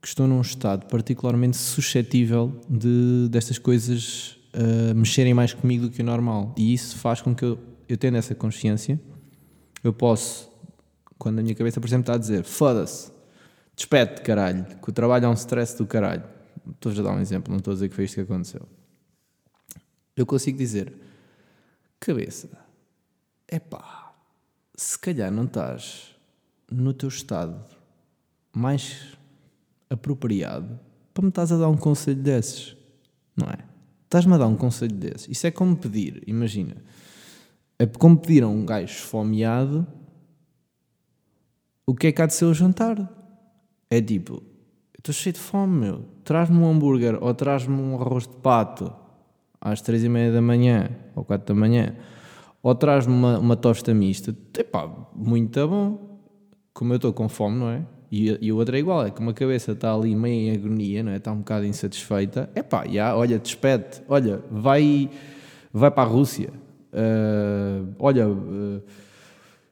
que 0.00 0.08
estou 0.08 0.26
num 0.26 0.40
estado 0.40 0.86
particularmente 0.86 1.56
suscetível 1.56 2.60
de 2.68 3.28
destas 3.30 3.58
coisas 3.58 4.38
uh, 4.54 4.94
mexerem 4.94 5.34
mais 5.34 5.52
comigo 5.52 5.88
do 5.88 5.90
que 5.90 6.02
o 6.02 6.04
normal. 6.04 6.54
E 6.56 6.72
isso 6.72 6.96
faz 6.96 7.20
com 7.20 7.34
que 7.34 7.44
eu, 7.44 7.58
eu 7.88 7.96
tendo 7.96 8.16
essa 8.16 8.34
consciência, 8.34 9.00
eu 9.82 9.92
posso, 9.92 10.50
quando 11.18 11.38
a 11.38 11.42
minha 11.42 11.54
cabeça, 11.54 11.80
por 11.80 11.86
exemplo, 11.86 12.02
está 12.02 12.14
a 12.14 12.18
dizer 12.18 12.44
foda-se, 12.44 13.10
despede 13.74 14.20
caralho, 14.22 14.64
que 14.64 14.88
o 14.88 14.92
trabalho 14.92 15.26
é 15.26 15.28
um 15.28 15.34
stress 15.34 15.76
do 15.76 15.86
caralho. 15.86 16.39
Estou-vos 16.68 16.98
a 17.00 17.02
dar 17.02 17.12
um 17.12 17.20
exemplo, 17.20 17.50
não 17.50 17.58
estou 17.58 17.72
a 17.72 17.74
dizer 17.74 17.88
que 17.88 17.94
foi 17.94 18.04
isto 18.04 18.14
que 18.14 18.20
aconteceu. 18.20 18.68
Eu 20.16 20.26
consigo 20.26 20.58
dizer, 20.58 20.92
cabeça, 21.98 22.50
é 23.48 23.58
pá, 23.58 24.14
se 24.74 24.98
calhar 24.98 25.30
não 25.30 25.44
estás 25.44 26.16
no 26.70 26.92
teu 26.92 27.08
estado 27.08 27.64
mais 28.52 29.16
apropriado 29.88 30.78
para 31.12 31.22
me 31.22 31.28
estás 31.28 31.52
a 31.52 31.56
dar 31.56 31.68
um 31.68 31.76
conselho 31.76 32.22
desses, 32.22 32.76
não 33.36 33.48
é? 33.48 33.58
Estás-me 34.04 34.34
a 34.34 34.38
dar 34.38 34.46
um 34.46 34.56
conselho 34.56 34.94
desses. 34.94 35.28
Isso 35.28 35.46
é 35.46 35.50
como 35.50 35.76
pedir, 35.76 36.22
imagina, 36.26 36.76
é 37.78 37.86
como 37.86 38.18
pedir 38.18 38.42
a 38.42 38.48
um 38.48 38.64
gajo 38.64 38.92
esfomeado 38.92 39.86
o 41.86 41.94
que 41.94 42.06
é 42.06 42.12
que 42.12 42.22
há 42.22 42.26
de 42.26 42.34
ser 42.34 42.44
o 42.44 42.54
jantar. 42.54 42.96
É 43.88 44.00
tipo, 44.00 44.42
estou 45.00 45.14
cheio 45.14 45.32
de 45.32 45.40
fome, 45.40 45.80
meu. 45.80 46.04
Traz-me 46.24 46.56
um 46.58 46.70
hambúrguer 46.70 47.18
ou 47.20 47.34
traz-me 47.34 47.74
um 47.74 48.00
arroz 48.00 48.26
de 48.26 48.34
pato 48.36 48.92
às 49.60 49.80
três 49.80 50.04
e 50.04 50.08
meia 50.08 50.30
da 50.30 50.40
manhã 50.40 50.90
ou 51.14 51.24
quatro 51.24 51.54
da 51.54 51.58
manhã 51.58 51.94
ou 52.62 52.74
traz-me 52.74 53.12
uma, 53.12 53.38
uma 53.38 53.56
tosta 53.56 53.92
mista. 53.94 54.36
Epá, 54.56 54.88
muito 55.14 55.66
bom. 55.66 56.20
Como 56.72 56.92
eu 56.92 56.96
estou 56.96 57.12
com 57.12 57.28
fome, 57.28 57.58
não 57.58 57.70
é? 57.70 57.82
E, 58.12 58.38
e 58.40 58.52
o 58.52 58.56
outro 58.56 58.76
é 58.76 58.78
igual, 58.78 59.06
é 59.06 59.10
que 59.10 59.20
uma 59.20 59.32
cabeça 59.32 59.72
está 59.72 59.94
ali 59.94 60.14
meio 60.16 60.52
em 60.52 60.56
agonia, 60.56 61.02
não 61.02 61.12
é? 61.12 61.16
Está 61.16 61.32
um 61.32 61.38
bocado 61.38 61.64
insatisfeita. 61.64 62.50
É 62.54 62.62
pá, 62.62 62.84
já, 62.86 63.16
olha, 63.16 63.38
despede, 63.38 64.02
olha, 64.08 64.42
vai, 64.50 65.08
vai 65.72 65.90
para 65.90 66.02
a 66.02 66.06
Rússia. 66.06 66.50
Uh, 66.92 67.94
olha, 67.98 68.28
uh, 68.28 68.82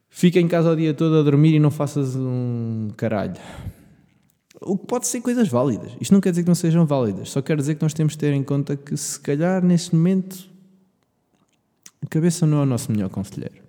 fica 0.09 0.39
em 0.39 0.47
casa 0.47 0.71
o 0.71 0.75
dia 0.75 0.93
todo 0.93 1.17
a 1.17 1.23
dormir 1.23 1.55
e 1.55 1.59
não 1.59 1.69
faças 1.69 2.15
um 2.15 2.87
caralho. 2.95 3.35
O 4.61 4.77
que 4.77 4.85
pode 4.85 5.07
ser 5.07 5.21
coisas 5.21 5.47
válidas. 5.47 5.91
Isto 6.01 6.13
não 6.13 6.21
quer 6.21 6.31
dizer 6.31 6.43
que 6.43 6.47
não 6.49 6.55
sejam 6.55 6.85
válidas, 6.85 7.29
só 7.29 7.41
quer 7.41 7.57
dizer 7.57 7.75
que 7.75 7.81
nós 7.81 7.93
temos 7.93 8.13
de 8.13 8.19
ter 8.19 8.33
em 8.33 8.43
conta 8.43 8.75
que, 8.75 8.95
se 8.97 9.19
calhar, 9.19 9.63
neste 9.63 9.95
momento, 9.95 10.49
a 12.03 12.07
cabeça 12.07 12.45
não 12.45 12.59
é 12.59 12.63
o 12.63 12.65
nosso 12.65 12.91
melhor 12.91 13.09
conselheiro. 13.09 13.61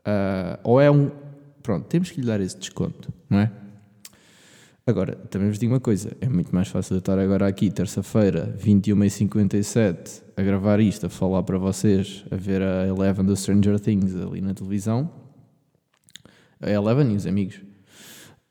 Uh, 0.00 0.58
ou 0.62 0.80
é 0.80 0.90
um. 0.90 1.10
Pronto, 1.62 1.86
temos 1.86 2.10
que 2.10 2.20
lhe 2.20 2.26
dar 2.26 2.40
esse 2.40 2.56
desconto, 2.56 3.12
não 3.28 3.40
é? 3.40 3.52
Agora, 4.86 5.14
também 5.30 5.48
vos 5.48 5.58
digo 5.58 5.72
uma 5.72 5.80
coisa: 5.80 6.16
é 6.20 6.28
muito 6.28 6.54
mais 6.54 6.68
fácil 6.68 6.94
eu 6.94 6.98
estar 6.98 7.18
agora 7.18 7.46
aqui, 7.46 7.70
terça-feira, 7.70 8.56
21h57, 8.58 10.22
a 10.36 10.42
gravar 10.42 10.80
isto, 10.80 11.06
a 11.06 11.08
falar 11.08 11.42
para 11.42 11.58
vocês, 11.58 12.24
a 12.30 12.36
ver 12.36 12.62
a 12.62 12.86
Eleven 12.86 13.24
do 13.24 13.36
Stranger 13.36 13.78
Things 13.78 14.14
ali 14.16 14.40
na 14.40 14.54
televisão. 14.54 15.10
A 16.60 16.70
Eleven 16.70 17.12
e 17.12 17.16
os 17.16 17.26
amigos. 17.26 17.60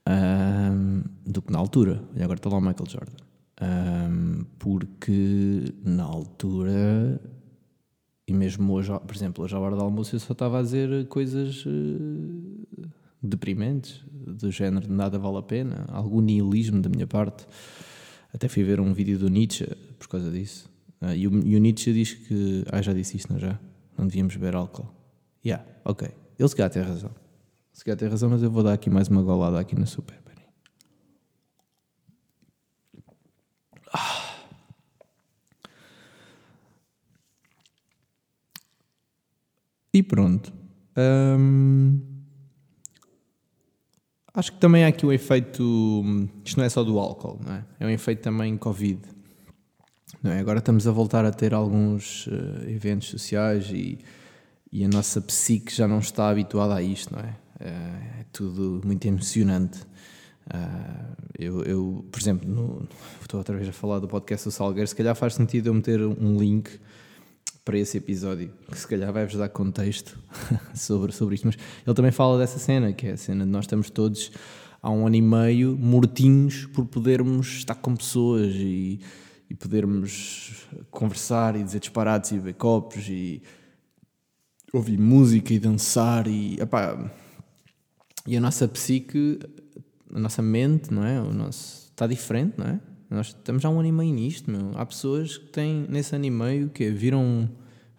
Um, 0.07 1.03
do 1.25 1.41
que 1.41 1.51
na 1.51 1.59
altura. 1.59 2.03
E 2.15 2.23
agora 2.23 2.39
está 2.39 2.49
lá 2.49 2.57
o 2.57 2.61
Michael 2.61 2.89
Jordan. 2.89 3.17
Um, 3.61 4.45
porque 4.57 5.73
na 5.83 6.03
altura, 6.03 7.21
e 8.27 8.33
mesmo 8.33 8.73
hoje, 8.73 8.91
por 8.91 9.15
exemplo, 9.15 9.43
hoje 9.43 9.55
à 9.55 9.59
hora 9.59 9.75
do 9.75 9.81
almoço, 9.81 10.15
eu 10.15 10.19
só 10.19 10.33
estava 10.33 10.59
a 10.59 10.61
dizer 10.61 11.07
coisas. 11.07 11.65
Uh, 11.65 12.89
deprimentes, 13.21 14.01
do 14.11 14.51
género 14.51 14.91
nada 14.91 15.19
vale 15.19 15.37
a 15.37 15.41
pena, 15.41 15.85
algum 15.89 16.21
nihilismo 16.21 16.81
da 16.81 16.89
minha 16.89 17.07
parte. 17.07 17.45
Até 18.33 18.47
fui 18.47 18.63
ver 18.63 18.79
um 18.79 18.93
vídeo 18.93 19.17
do 19.17 19.27
Nietzsche 19.27 19.65
por 19.97 20.07
causa 20.07 20.31
disso. 20.31 20.69
Uh, 21.01 21.13
e, 21.15 21.27
o, 21.27 21.47
e, 21.47 21.55
o, 21.55 21.59
Nietzsche 21.59 21.93
diz 21.93 22.13
que. 22.13 22.63
Ah, 22.71 22.81
já 22.81 22.93
disse 22.93 23.17
isto, 23.17 23.31
não 23.31 23.39
já? 23.39 23.59
Não 23.97 24.07
devíamos 24.07 24.35
beber 24.35 24.55
álcool. 24.55 24.87
Yeah, 25.45 25.65
ok. 25.83 26.09
Ele 26.37 26.49
se 26.49 26.55
calhar 26.55 26.69
tem 26.69 26.81
razão. 26.81 27.11
Se 27.79 27.85
calhar 27.85 27.97
tem 27.97 28.09
razão, 28.09 28.29
mas 28.29 28.43
eu 28.43 28.51
vou 28.51 28.61
dar 28.61 28.73
aqui 28.73 28.89
mais 28.89 29.07
uma 29.07 29.21
golada 29.21 29.57
aqui 29.57 29.73
na 29.73 29.85
super. 29.85 30.19
Ah. 33.93 34.35
E 39.93 40.03
pronto. 40.03 40.51
Um, 40.97 42.01
Acho 44.33 44.51
que 44.51 44.59
também 44.59 44.83
há 44.83 44.89
aqui 44.89 45.05
o 45.05 45.13
efeito. 45.13 46.03
Isto 46.43 46.57
não 46.57 46.65
é 46.65 46.69
só 46.69 46.83
do 46.83 46.99
álcool, 46.99 47.39
não 47.41 47.53
é? 47.53 47.65
É 47.79 47.85
um 47.85 47.89
efeito 47.89 48.21
também 48.21 48.57
Covid. 48.57 48.99
Não 50.21 50.33
é? 50.33 50.39
Agora 50.39 50.59
estamos 50.59 50.85
a 50.85 50.91
voltar 50.91 51.23
a 51.23 51.31
ter 51.31 51.53
alguns 51.53 52.27
uh, 52.27 52.67
eventos 52.67 53.07
sociais 53.07 53.69
e, 53.71 53.99
e 54.69 54.83
a 54.83 54.89
nossa 54.89 55.21
psique 55.21 55.73
já 55.73 55.87
não 55.87 55.99
está 55.99 56.29
habituada 56.29 56.75
a 56.75 56.81
isto, 56.81 57.15
não 57.15 57.21
é? 57.21 57.48
Uh, 57.59 58.19
é 58.19 58.25
tudo 58.31 58.81
muito 58.85 59.05
emocionante. 59.05 59.79
Uh, 60.47 61.15
eu, 61.37 61.63
eu, 61.63 62.05
por 62.11 62.19
exemplo, 62.19 62.49
no, 62.49 62.87
estou 63.21 63.37
outra 63.39 63.55
vez 63.55 63.69
a 63.69 63.73
falar 63.73 63.99
do 63.99 64.07
podcast 64.07 64.47
do 64.47 64.51
Salgueiro, 64.51 64.87
se 64.87 64.95
calhar 64.95 65.15
faz 65.15 65.35
sentido 65.35 65.67
eu 65.67 65.73
meter 65.73 66.01
um 66.01 66.37
link 66.39 66.79
para 67.63 67.77
esse 67.77 67.97
episódio, 67.97 68.51
que 68.71 68.79
se 68.79 68.87
calhar 68.87 69.13
vai-vos 69.13 69.35
dar 69.35 69.49
contexto 69.49 70.17
sobre, 70.73 71.11
sobre 71.11 71.35
isto. 71.35 71.45
Mas 71.45 71.55
ele 71.85 71.95
também 71.95 72.11
fala 72.11 72.37
dessa 72.37 72.57
cena, 72.57 72.93
que 72.93 73.07
é 73.07 73.11
a 73.11 73.17
cena 73.17 73.45
de 73.45 73.51
nós 73.51 73.65
estamos 73.65 73.89
todos 73.89 74.31
há 74.81 74.89
um 74.89 75.05
ano 75.05 75.15
e 75.15 75.21
meio 75.21 75.77
mortinhos 75.77 76.65
por 76.67 76.85
podermos 76.85 77.57
estar 77.57 77.75
com 77.75 77.95
pessoas 77.95 78.53
e, 78.55 78.99
e 79.49 79.53
podermos 79.53 80.67
conversar 80.89 81.55
e 81.55 81.63
dizer 81.63 81.79
disparados 81.79 82.31
e 82.31 82.35
beber 82.35 82.55
copos 82.55 83.07
e 83.07 83.41
ouvir 84.73 84.97
música 84.97 85.53
e 85.53 85.59
dançar 85.59 86.27
e, 86.27 86.59
epá, 86.59 87.11
e 88.29 88.37
a 88.37 88.39
nossa 88.39 88.67
psique, 88.67 89.39
a 90.13 90.19
nossa 90.19 90.39
mente, 90.39 90.93
não 90.93 91.03
é? 91.03 91.19
O 91.19 91.33
nosso, 91.33 91.87
está 91.89 92.05
diferente, 92.05 92.53
não 92.59 92.67
é? 92.67 92.79
Nós 93.09 93.29
estamos 93.29 93.65
há 93.65 93.69
um 93.71 93.79
ano 93.79 93.89
e 93.89 93.91
meio 93.91 94.13
nisto, 94.13 94.51
meu. 94.51 94.69
Há 94.75 94.85
pessoas 94.85 95.39
que 95.39 95.47
têm, 95.47 95.87
nesse 95.89 96.15
ano 96.15 96.25
e 96.25 96.29
meio, 96.29 96.69
que 96.69 96.91
viram 96.91 97.49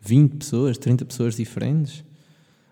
20 0.01 0.37
pessoas, 0.37 0.79
30 0.79 1.05
pessoas 1.05 1.35
diferentes, 1.35 2.05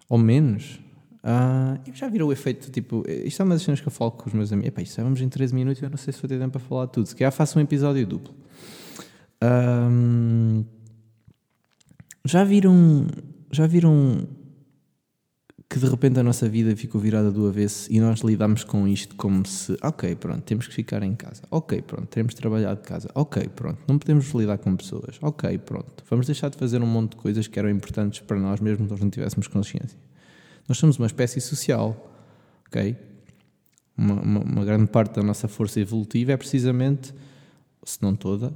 ou 0.09 0.17
menos. 0.17 0.79
Ah, 1.21 1.81
já 1.95 2.09
viram 2.09 2.29
o 2.29 2.33
efeito, 2.33 2.71
tipo, 2.71 3.03
isto 3.09 3.43
é 3.43 3.45
uma 3.45 3.57
das 3.57 3.63
cenas 3.63 3.81
que 3.81 3.89
eu 3.89 3.93
falo 3.93 4.13
com 4.13 4.29
os 4.29 4.33
meus 4.33 4.53
amigos. 4.53 4.69
Epá, 4.69 4.81
isto 4.81 5.03
vamos 5.03 5.21
em 5.21 5.29
13 5.29 5.53
minutos, 5.53 5.83
eu 5.83 5.91
não 5.91 5.97
sei 5.97 6.13
se 6.13 6.23
vou 6.23 6.29
ter 6.29 6.39
tempo 6.39 6.53
para 6.53 6.61
falar 6.61 6.87
tudo. 6.87 7.07
Se 7.07 7.17
calhar 7.17 7.33
faço 7.33 7.59
um 7.59 7.63
episódio 7.63 8.07
duplo. 8.07 8.33
já 12.25 12.45
viram, 12.45 13.05
já 13.51 13.67
viram 13.67 14.29
que 15.69 15.79
de 15.79 15.87
repente 15.87 16.19
a 16.19 16.23
nossa 16.23 16.49
vida 16.49 16.75
ficou 16.75 16.99
virada 16.99 17.31
do 17.31 17.47
avesso 17.47 17.93
e 17.93 18.01
nós 18.01 18.21
lidamos 18.21 18.65
com 18.65 18.89
isto 18.89 19.15
como 19.17 19.47
se, 19.47 19.77
ok, 19.83 20.15
pronto, 20.17 20.41
temos 20.41 20.67
que 20.67 20.75
ficar 20.75 21.03
em 21.03 21.15
casa, 21.15 21.43
ok, 21.51 21.83
pronto, 21.83 22.07
temos 22.07 22.35
de 22.35 22.41
trabalhar 22.41 22.75
de 22.75 22.81
casa, 22.81 23.11
ok, 23.15 23.49
pronto, 23.49 23.79
não 23.87 23.99
podemos 23.99 24.27
lidar 24.31 24.57
com 24.59 24.75
pessoas, 24.75 25.19
ok, 25.21 25.59
pronto, 25.59 26.03
vamos 26.09 26.25
deixar 26.25 26.49
de 26.49 26.57
fazer 26.57 26.81
um 26.81 26.87
monte 26.87 27.11
de 27.11 27.17
coisas 27.17 27.47
que 27.47 27.59
eram 27.59 27.69
importantes 27.69 28.21
para 28.21 28.39
nós 28.39 28.61
mesmo 28.61 28.87
que 28.87 28.91
nós 28.91 29.01
não 29.01 29.11
tivéssemos 29.11 29.47
consciência. 29.47 29.99
Nós 30.67 30.79
somos 30.79 30.99
uma 30.99 31.07
espécie 31.07 31.41
social, 31.41 32.13
ok? 32.67 32.97
Uma, 33.97 34.15
uma, 34.21 34.41
uma 34.41 34.65
grande 34.65 34.87
parte 34.87 35.17
da 35.17 35.23
nossa 35.23 35.49
força 35.49 35.81
evolutiva 35.81 36.33
é 36.33 36.37
precisamente, 36.37 37.13
se 37.83 37.99
não 38.01 38.15
toda, 38.15 38.55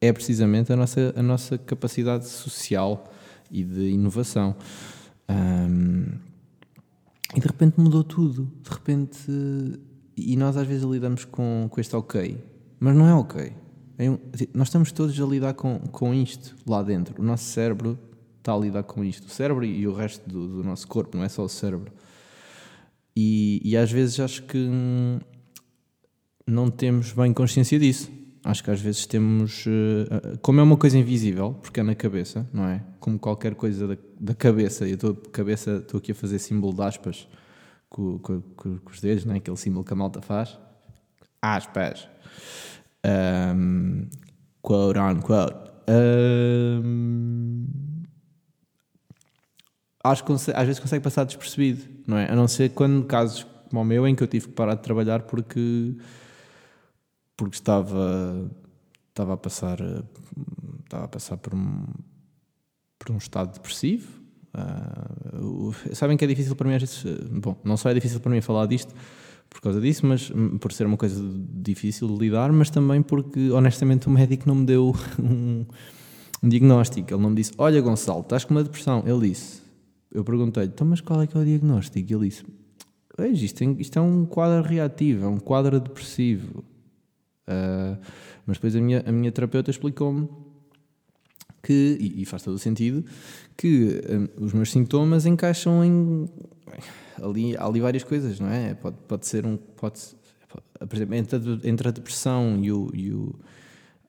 é 0.00 0.12
precisamente 0.12 0.72
a 0.72 0.76
nossa, 0.76 1.12
a 1.16 1.22
nossa 1.22 1.58
capacidade 1.58 2.28
social 2.28 3.12
e 3.50 3.64
de 3.64 3.88
inovação. 3.88 4.54
Um, 5.28 6.25
e 7.34 7.40
de 7.40 7.46
repente 7.46 7.80
mudou 7.80 8.04
tudo. 8.04 8.50
De 8.62 8.70
repente. 8.70 9.18
E 10.16 10.36
nós 10.36 10.56
às 10.56 10.66
vezes 10.66 10.84
lidamos 10.84 11.24
com, 11.24 11.68
com 11.70 11.80
este 11.80 11.94
ok, 11.94 12.42
mas 12.80 12.96
não 12.96 13.06
é 13.06 13.14
ok. 13.14 13.52
É 13.98 14.10
um, 14.10 14.18
nós 14.54 14.68
estamos 14.68 14.92
todos 14.92 15.18
a 15.20 15.24
lidar 15.26 15.54
com, 15.54 15.78
com 15.78 16.14
isto 16.14 16.56
lá 16.66 16.82
dentro. 16.82 17.20
O 17.20 17.24
nosso 17.24 17.44
cérebro 17.44 17.98
está 18.38 18.54
a 18.54 18.58
lidar 18.58 18.82
com 18.82 19.04
isto. 19.04 19.26
O 19.26 19.30
cérebro 19.30 19.64
e 19.64 19.86
o 19.86 19.92
resto 19.92 20.28
do, 20.28 20.46
do 20.48 20.64
nosso 20.64 20.86
corpo, 20.86 21.16
não 21.16 21.24
é 21.24 21.28
só 21.28 21.44
o 21.44 21.48
cérebro. 21.48 21.92
E, 23.14 23.60
e 23.64 23.76
às 23.76 23.90
vezes 23.90 24.20
acho 24.20 24.42
que 24.44 24.58
hum, 24.58 25.18
não 26.46 26.70
temos 26.70 27.12
bem 27.12 27.32
consciência 27.32 27.78
disso. 27.78 28.10
Acho 28.46 28.62
que 28.62 28.70
às 28.70 28.80
vezes 28.80 29.06
temos. 29.06 29.66
Uh, 29.66 30.38
como 30.40 30.60
é 30.60 30.62
uma 30.62 30.76
coisa 30.76 30.96
invisível, 30.96 31.54
porque 31.60 31.80
é 31.80 31.82
na 31.82 31.96
cabeça, 31.96 32.48
não 32.52 32.64
é? 32.64 32.80
Como 33.00 33.18
qualquer 33.18 33.56
coisa 33.56 33.88
da, 33.88 33.96
da 34.20 34.34
cabeça, 34.36 34.86
eu 34.86 34.94
estou 34.94 35.16
cabeça, 35.16 35.78
estou 35.78 35.98
aqui 35.98 36.12
a 36.12 36.14
fazer 36.14 36.38
símbolo 36.38 36.72
de 36.72 36.82
aspas 36.82 37.26
com, 37.88 38.18
com, 38.20 38.40
com, 38.40 38.78
com 38.78 38.90
os 38.90 39.00
dedos, 39.00 39.24
não 39.24 39.34
é? 39.34 39.38
Aquele 39.38 39.56
símbolo 39.56 39.84
que 39.84 39.92
a 39.92 39.96
malta 39.96 40.22
faz. 40.22 40.56
Aspas. 41.42 42.08
Um, 43.04 44.06
quote 44.62 45.00
unquote. 45.00 45.72
Um, 45.88 47.66
acho 50.04 50.22
que 50.24 50.32
às 50.32 50.66
vezes 50.66 50.78
consegue 50.78 51.02
passar 51.02 51.24
despercebido, 51.24 51.82
não 52.06 52.16
é? 52.16 52.30
A 52.30 52.36
não 52.36 52.46
ser 52.46 52.70
quando 52.70 53.04
casos 53.06 53.44
como 53.70 53.82
o 53.82 53.84
meu, 53.84 54.06
em 54.06 54.14
que 54.14 54.22
eu 54.22 54.28
tive 54.28 54.46
que 54.46 54.52
parar 54.52 54.76
de 54.76 54.82
trabalhar 54.82 55.22
porque 55.22 55.96
porque 57.36 57.56
estava, 57.56 58.50
estava 59.10 59.34
a 59.34 59.36
passar 59.36 59.78
estava 60.84 61.04
a 61.04 61.08
passar 61.08 61.36
por 61.36 61.54
um, 61.54 61.84
por 62.98 63.12
um 63.12 63.18
estado 63.18 63.52
depressivo. 63.54 64.08
Uh, 64.54 65.74
sabem 65.94 66.16
que 66.16 66.24
é 66.24 66.28
difícil 66.28 66.56
para 66.56 66.68
mim 66.68 66.74
às 66.76 66.80
vezes, 66.80 67.04
bom, 67.30 67.56
não 67.62 67.76
só 67.76 67.90
é 67.90 67.94
difícil 67.94 68.20
para 68.20 68.30
mim 68.30 68.40
falar 68.40 68.66
disto 68.66 68.94
por 69.50 69.60
causa 69.60 69.80
disso, 69.80 70.06
mas 70.06 70.32
por 70.60 70.72
ser 70.72 70.86
uma 70.86 70.96
coisa 70.96 71.22
difícil 71.54 72.08
de 72.08 72.18
lidar, 72.18 72.52
mas 72.52 72.70
também 72.70 73.02
porque 73.02 73.50
honestamente 73.50 74.08
o 74.08 74.10
médico 74.10 74.48
não 74.48 74.56
me 74.56 74.66
deu 74.66 74.94
um, 75.20 75.64
um 76.42 76.48
diagnóstico. 76.48 77.12
Ele 77.12 77.22
não 77.22 77.30
me 77.30 77.36
disse: 77.36 77.52
Olha, 77.58 77.80
Gonçalo, 77.80 78.20
estás 78.20 78.44
com 78.44 78.54
uma 78.54 78.64
depressão. 78.64 79.04
Ele 79.06 79.28
disse: 79.28 79.62
Eu 80.10 80.24
perguntei-lhe, 80.24 80.70
então, 80.70 80.86
mas 80.86 81.00
qual 81.00 81.22
é 81.22 81.26
que 81.26 81.36
é 81.36 81.40
o 81.40 81.44
diagnóstico? 81.44 82.12
Ele 82.12 82.28
disse: 82.28 82.44
isto, 83.44 83.64
isto 83.78 83.98
é 83.98 84.02
um 84.02 84.26
quadro 84.26 84.68
reativo, 84.68 85.24
é 85.24 85.28
um 85.28 85.38
quadro 85.38 85.80
depressivo. 85.80 86.64
Uh, 87.48 87.98
mas 88.46 88.56
depois 88.56 88.74
a 88.74 88.80
minha, 88.80 89.02
a 89.06 89.12
minha 89.12 89.30
terapeuta 89.30 89.70
explicou-me 89.70 90.28
que, 91.62 91.96
e, 92.00 92.22
e, 92.22 92.24
faz 92.24 92.42
todo 92.42 92.54
o 92.54 92.58
sentido, 92.58 93.04
que 93.56 94.00
um, 94.38 94.44
os 94.44 94.52
meus 94.52 94.70
sintomas 94.70 95.26
encaixam 95.26 95.84
em. 95.84 96.28
Ali, 97.20 97.56
ali 97.56 97.80
várias 97.80 98.04
coisas, 98.04 98.38
não 98.38 98.48
é? 98.48 98.74
Pode, 98.74 98.96
pode 99.08 99.26
ser 99.26 99.46
um. 99.46 99.56
Pode, 99.56 100.00
por 100.78 100.94
exemplo, 100.94 101.14
entre 101.14 101.36
a, 101.36 101.68
entre 101.68 101.88
a 101.88 101.90
depressão 101.90 102.60
e 102.62 102.70
o, 102.70 102.90
e 102.94 103.12
o 103.12 103.34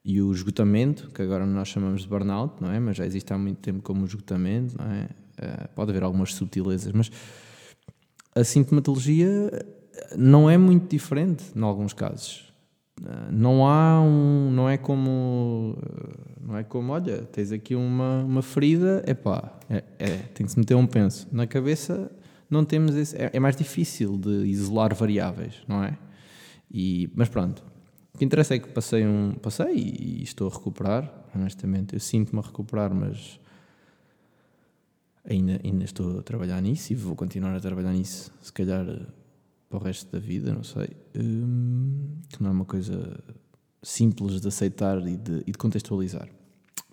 e 0.08 0.22
o 0.22 0.32
esgotamento, 0.32 1.10
que 1.10 1.20
agora 1.20 1.44
nós 1.44 1.68
chamamos 1.68 2.00
de 2.00 2.08
burnout, 2.08 2.62
não 2.62 2.72
é? 2.72 2.80
Mas 2.80 2.96
já 2.96 3.04
existe 3.04 3.30
há 3.30 3.36
muito 3.36 3.58
tempo 3.58 3.82
como 3.82 4.06
esgotamento, 4.06 4.74
não 4.78 4.90
é? 4.90 5.04
Uh, 5.04 5.68
pode 5.74 5.90
haver 5.90 6.02
algumas 6.02 6.32
subtilezas, 6.32 6.90
mas 6.94 7.10
a 8.34 8.42
sintomatologia 8.42 9.50
não 10.16 10.48
é 10.48 10.56
muito 10.56 10.88
diferente 10.88 11.44
em 11.54 11.62
alguns 11.62 11.92
casos. 11.92 12.47
Não 13.30 13.66
há 13.66 14.00
um, 14.00 14.50
não 14.50 14.68
é 14.68 14.76
como, 14.76 15.76
uh, 15.78 16.46
não 16.46 16.56
é 16.56 16.64
como, 16.64 16.92
olha, 16.92 17.22
tens 17.22 17.52
aqui 17.52 17.74
uma, 17.74 18.24
uma 18.24 18.42
ferida, 18.42 19.02
epá, 19.06 19.58
é, 19.70 19.84
é, 19.98 20.16
tem 20.34 20.46
que 20.46 20.52
se 20.52 20.58
meter 20.58 20.74
um 20.74 20.86
penso. 20.86 21.28
Na 21.30 21.46
cabeça 21.46 22.10
não 22.50 22.64
temos 22.64 22.96
esse, 22.96 23.16
é, 23.16 23.30
é 23.32 23.40
mais 23.40 23.54
difícil 23.54 24.16
de 24.16 24.46
isolar 24.46 24.94
variáveis, 24.94 25.54
não 25.68 25.84
é? 25.84 25.96
E, 26.70 27.10
mas 27.14 27.28
pronto, 27.28 27.62
o 28.14 28.18
que 28.18 28.24
interessa 28.24 28.54
é 28.54 28.58
que 28.58 28.68
passei 28.68 29.06
um. 29.06 29.34
Passei 29.34 29.74
e 29.76 30.22
estou 30.22 30.48
a 30.48 30.52
recuperar, 30.52 31.08
honestamente. 31.34 31.94
Eu 31.94 32.00
sinto-me 32.00 32.40
a 32.40 32.42
recuperar, 32.42 32.92
mas 32.92 33.38
ainda, 35.24 35.60
ainda 35.64 35.84
estou 35.84 36.18
a 36.18 36.22
trabalhar 36.22 36.60
nisso 36.60 36.92
e 36.92 36.96
vou 36.96 37.14
continuar 37.14 37.54
a 37.54 37.60
trabalhar 37.60 37.92
nisso, 37.92 38.32
se 38.42 38.52
calhar 38.52 38.84
para 39.68 39.78
o 39.78 39.82
resto 39.82 40.10
da 40.10 40.18
vida, 40.18 40.52
não 40.52 40.62
sei. 40.62 40.88
Hum, 41.16 42.16
que 42.28 42.42
não 42.42 42.50
é 42.50 42.52
uma 42.52 42.64
coisa 42.64 43.22
simples 43.82 44.40
de 44.40 44.48
aceitar 44.48 44.98
e 45.06 45.16
de, 45.16 45.42
e 45.46 45.52
de 45.52 45.58
contextualizar. 45.58 46.28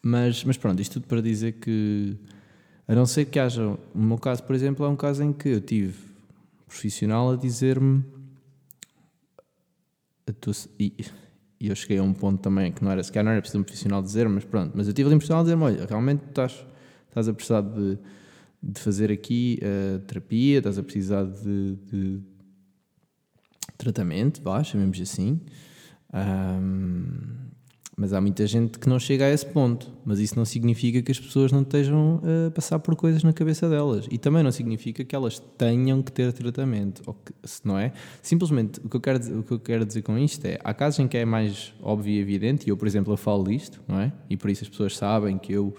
Mas, 0.03 0.43
mas 0.43 0.57
pronto, 0.57 0.81
isto 0.81 0.93
tudo 0.93 1.07
para 1.07 1.21
dizer 1.21 1.53
que, 1.53 2.17
a 2.87 2.93
não 2.93 3.05
ser 3.05 3.25
que 3.25 3.39
haja. 3.39 3.63
No 3.93 4.07
meu 4.07 4.17
caso, 4.17 4.43
por 4.43 4.55
exemplo, 4.55 4.85
é 4.85 4.89
um 4.89 4.95
caso 4.95 5.23
em 5.23 5.33
que 5.33 5.49
eu 5.49 5.61
tive 5.61 5.97
profissional 6.67 7.31
a 7.31 7.35
dizer-me 7.35 8.03
e, 10.79 10.93
e, 11.59 11.69
eu 11.69 11.75
cheguei 11.75 11.99
a 11.99 12.03
um 12.03 12.13
ponto 12.13 12.41
também 12.41 12.71
que 12.71 12.83
não 12.83 12.91
era, 12.91 13.01
sequer 13.03 13.23
não 13.23 13.31
era 13.31 13.39
preciso 13.39 13.59
um 13.59 13.63
profissional 13.63 14.01
dizer, 14.01 14.27
mas 14.27 14.43
pronto, 14.43 14.73
mas 14.75 14.87
eu 14.87 14.93
tive 14.93 15.07
ali 15.07 15.15
um 15.15 15.19
profissional 15.19 15.41
a 15.41 15.43
dizer-me, 15.43 15.63
olha, 15.63 15.85
realmente 15.85 16.23
estás, 16.27 16.65
estás 17.07 17.27
a 17.27 17.33
precisar 17.33 17.61
de, 17.61 17.97
de 18.61 18.79
fazer 18.79 19.11
aqui 19.11 19.59
uh, 19.61 19.99
terapia, 19.99 20.57
estás 20.57 20.79
a 20.79 20.83
precisar 20.83 21.25
de, 21.25 21.75
de 21.75 22.21
tratamento, 23.77 24.41
vá, 24.41 24.63
chamemos 24.63 24.99
assim, 24.99 25.41
um, 26.13 27.45
mas 27.97 28.11
há 28.11 28.19
muita 28.19 28.45
gente 28.45 28.77
que 28.77 28.89
não 28.89 28.99
chega 28.99 29.25
a 29.25 29.29
esse 29.29 29.45
ponto. 29.45 29.89
Mas 30.03 30.19
isso 30.19 30.35
não 30.35 30.43
significa 30.43 31.01
que 31.01 31.11
as 31.11 31.19
pessoas 31.19 31.51
não 31.51 31.61
estejam 31.61 32.21
a 32.47 32.51
passar 32.51 32.77
por 32.79 32.95
coisas 32.95 33.23
na 33.23 33.31
cabeça 33.31 33.69
delas. 33.69 34.05
E 34.11 34.17
também 34.17 34.43
não 34.43 34.51
significa 34.51 35.03
que 35.03 35.15
elas 35.15 35.39
tenham 35.57 36.01
que 36.01 36.11
ter 36.11 36.33
tratamento. 36.33 37.01
Ou 37.05 37.13
que, 37.13 37.33
se 37.43 37.65
não 37.65 37.77
é, 37.77 37.93
simplesmente 38.21 38.81
o 38.83 38.89
que, 38.89 38.97
eu 38.97 39.01
quero, 39.01 39.39
o 39.39 39.43
que 39.43 39.51
eu 39.53 39.59
quero 39.59 39.85
dizer 39.85 40.01
com 40.01 40.17
isto 40.17 40.45
é: 40.45 40.59
há 40.61 40.73
casos 40.73 40.99
em 40.99 41.07
que 41.07 41.17
é 41.17 41.23
mais 41.23 41.73
óbvio 41.81 42.11
e 42.11 42.19
evidente, 42.19 42.67
e 42.67 42.69
eu, 42.69 42.75
por 42.75 42.87
exemplo, 42.87 43.13
eu 43.13 43.17
falo 43.17 43.45
disto, 43.45 43.81
não 43.87 43.99
é? 43.99 44.11
E 44.29 44.35
por 44.35 44.49
isso 44.49 44.63
as 44.65 44.69
pessoas 44.69 44.97
sabem 44.97 45.37
que 45.37 45.53
eu. 45.53 45.73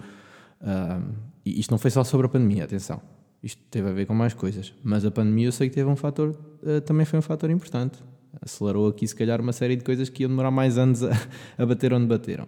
Uh, 0.59 1.13
e 1.45 1.59
isto 1.59 1.69
não 1.69 1.77
foi 1.77 1.91
só 1.91 2.03
sobre 2.03 2.25
a 2.25 2.29
pandemia, 2.29 2.63
atenção. 2.63 2.99
Isto 3.41 3.61
teve 3.69 3.89
a 3.89 3.93
ver 3.93 4.05
com 4.05 4.13
mais 4.13 4.33
coisas. 4.33 4.73
Mas 4.83 5.05
a 5.05 5.11
pandemia 5.11 5.47
eu 5.47 5.51
sei 5.51 5.69
que 5.69 5.75
teve 5.75 5.89
um 5.89 5.95
fator, 5.95 6.29
uh, 6.63 6.81
também 6.81 7.05
foi 7.05 7.19
um 7.19 7.21
fator 7.21 7.49
importante 7.49 7.99
acelerou 8.41 8.87
aqui, 8.87 9.07
se 9.07 9.15
calhar, 9.15 9.41
uma 9.41 9.53
série 9.53 9.75
de 9.75 9.83
coisas 9.83 10.09
que 10.09 10.23
iam 10.23 10.29
demorar 10.29 10.51
mais 10.51 10.77
anos 10.77 11.03
a, 11.03 11.11
a 11.57 11.65
bater 11.65 11.93
onde 11.93 12.05
bateram. 12.05 12.47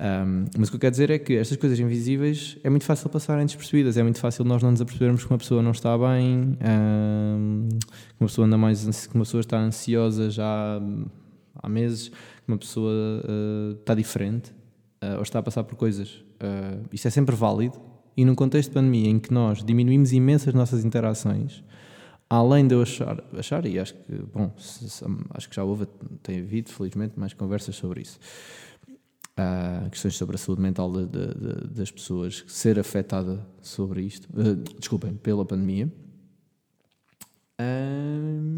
Um, 0.00 0.44
mas 0.56 0.68
o 0.68 0.70
que 0.70 0.76
eu 0.76 0.80
quero 0.80 0.92
dizer 0.92 1.10
é 1.10 1.18
que 1.18 1.34
estas 1.34 1.56
coisas 1.56 1.78
invisíveis 1.80 2.56
é 2.62 2.70
muito 2.70 2.84
fácil 2.84 3.10
passarem 3.10 3.44
despercebidas, 3.44 3.96
é 3.96 4.02
muito 4.02 4.20
fácil 4.20 4.44
nós 4.44 4.62
não 4.62 4.70
nos 4.70 4.80
apercebermos 4.80 5.24
que 5.24 5.30
uma 5.30 5.38
pessoa 5.38 5.60
não 5.60 5.72
está 5.72 5.98
bem, 5.98 6.56
um, 6.62 7.68
que 7.68 8.20
uma 8.20 8.28
pessoa 8.28 8.46
anda 8.46 8.56
mais, 8.56 9.06
que 9.08 9.14
uma 9.14 9.24
pessoa 9.24 9.40
está 9.40 9.58
ansiosa 9.58 10.30
já 10.30 10.80
há 11.60 11.68
meses, 11.68 12.08
que 12.08 12.14
uma 12.46 12.58
pessoa 12.58 12.92
uh, 12.92 13.72
está 13.72 13.92
diferente 13.92 14.52
uh, 15.02 15.16
ou 15.16 15.22
está 15.22 15.40
a 15.40 15.42
passar 15.42 15.64
por 15.64 15.74
coisas. 15.74 16.24
Uh, 16.40 16.86
isto 16.92 17.08
é 17.08 17.10
sempre 17.10 17.34
válido 17.34 17.87
e 18.18 18.24
num 18.24 18.34
contexto 18.34 18.70
de 18.70 18.74
pandemia 18.74 19.08
em 19.08 19.20
que 19.20 19.32
nós 19.32 19.62
diminuímos 19.62 20.12
imenso 20.12 20.48
as 20.48 20.54
nossas 20.54 20.84
interações, 20.84 21.62
além 22.28 22.66
de 22.66 22.74
eu 22.74 22.82
achar, 22.82 23.22
achar 23.32 23.64
e 23.64 23.78
acho 23.78 23.94
que, 23.94 24.12
bom, 24.34 24.52
acho 25.30 25.48
que 25.48 25.54
já 25.54 25.62
houve, 25.62 25.86
tem 26.20 26.40
havido, 26.40 26.68
felizmente, 26.68 27.16
mais 27.16 27.32
conversas 27.32 27.76
sobre 27.76 28.00
isso. 28.00 28.18
Uh, 29.38 29.88
questões 29.90 30.16
sobre 30.16 30.34
a 30.34 30.38
saúde 30.38 30.60
mental 30.60 30.90
de, 30.90 31.06
de, 31.06 31.26
de, 31.28 31.68
das 31.68 31.92
pessoas, 31.92 32.44
ser 32.48 32.76
afetada 32.76 33.46
sobre 33.62 34.02
isto, 34.02 34.28
uh, 34.36 34.56
desculpem, 34.80 35.14
pela 35.14 35.44
pandemia. 35.44 35.88
Um, 37.60 38.57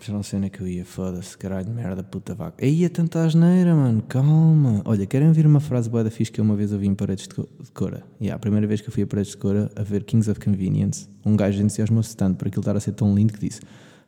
já 0.00 0.12
não 0.12 0.22
sei 0.22 0.38
onde 0.38 0.46
é 0.46 0.50
que 0.50 0.60
eu 0.60 0.66
ia, 0.66 0.84
foda-se, 0.84 1.36
caralho, 1.36 1.70
merda, 1.70 2.02
puta 2.02 2.34
vaca. 2.34 2.64
Aí 2.64 2.84
é 2.84 2.88
tanta 2.88 3.24
asneira, 3.24 3.74
mano, 3.74 4.02
calma. 4.02 4.82
Olha, 4.84 5.06
querem 5.06 5.28
ouvir 5.28 5.46
uma 5.46 5.60
frase 5.60 5.88
boa 5.90 6.04
da 6.04 6.10
fixe 6.10 6.30
que 6.30 6.40
eu 6.40 6.44
uma 6.44 6.56
vez 6.56 6.72
ouvi 6.72 6.86
em 6.86 6.94
Paredes 6.94 7.26
de 7.28 7.70
Cora? 7.72 8.04
Yeah, 8.20 8.36
a 8.36 8.38
primeira 8.38 8.66
vez 8.66 8.80
que 8.80 8.88
eu 8.88 8.92
fui 8.92 9.02
a 9.02 9.06
Paredes 9.06 9.32
de 9.32 9.38
Cora 9.38 9.70
a 9.74 9.82
ver 9.82 10.04
Kings 10.04 10.30
of 10.30 10.40
Convenience, 10.40 11.08
um 11.24 11.36
gajo 11.36 11.62
entusiasmou-se 11.62 12.16
tanto 12.16 12.36
por 12.36 12.48
aquilo 12.48 12.60
estar 12.60 12.76
a 12.76 12.80
ser 12.80 12.92
tão 12.92 13.14
lindo 13.14 13.32
que 13.32 13.40
disse: 13.40 13.60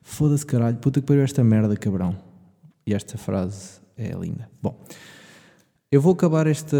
Foda-se, 0.03 0.47
caralho, 0.47 0.77
puta 0.77 1.01
que 1.01 1.07
pariu 1.07 1.23
esta 1.23 1.43
merda, 1.43 1.77
cabrão. 1.77 2.17
E 2.87 2.95
esta 2.95 3.19
frase 3.19 3.81
é 3.97 4.11
linda. 4.13 4.49
Bom, 4.63 4.79
eu 5.93 6.01
vou 6.01 6.13
acabar 6.13 6.47
esta. 6.47 6.77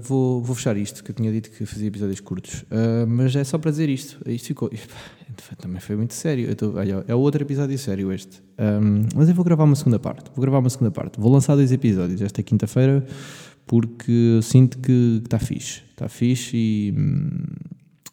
Vou, 0.00 0.40
vou 0.40 0.54
fechar 0.54 0.76
isto, 0.76 1.02
que 1.02 1.10
eu 1.10 1.14
tinha 1.14 1.32
dito 1.32 1.50
que 1.50 1.66
fazia 1.66 1.88
episódios 1.88 2.20
curtos. 2.20 2.62
Uh, 2.62 3.06
mas 3.08 3.34
é 3.34 3.42
só 3.42 3.58
para 3.58 3.72
dizer 3.72 3.88
isto. 3.88 4.18
Isto 4.28 4.48
ficou. 4.48 4.70
Também 5.58 5.80
foi 5.80 5.96
muito 5.96 6.14
sério. 6.14 6.54
Tô, 6.54 6.76
olha, 6.76 7.04
é 7.08 7.14
outro 7.14 7.42
episódio 7.42 7.76
sério 7.76 8.12
este. 8.12 8.40
Um, 8.58 9.06
mas 9.16 9.28
eu 9.28 9.34
vou 9.34 9.44
gravar 9.44 9.64
uma 9.64 9.74
segunda 9.74 9.98
parte. 9.98 10.30
Vou 10.32 10.42
gravar 10.42 10.58
uma 10.60 10.70
segunda 10.70 10.92
parte. 10.92 11.18
Vou 11.18 11.32
lançar 11.32 11.56
dois 11.56 11.72
episódios 11.72 12.22
esta 12.22 12.40
quinta-feira 12.42 13.04
porque 13.66 14.38
sinto 14.42 14.78
que 14.78 15.20
está 15.24 15.40
fixe. 15.40 15.82
Está 15.90 16.08
fixe 16.08 16.56
e, 16.56 16.94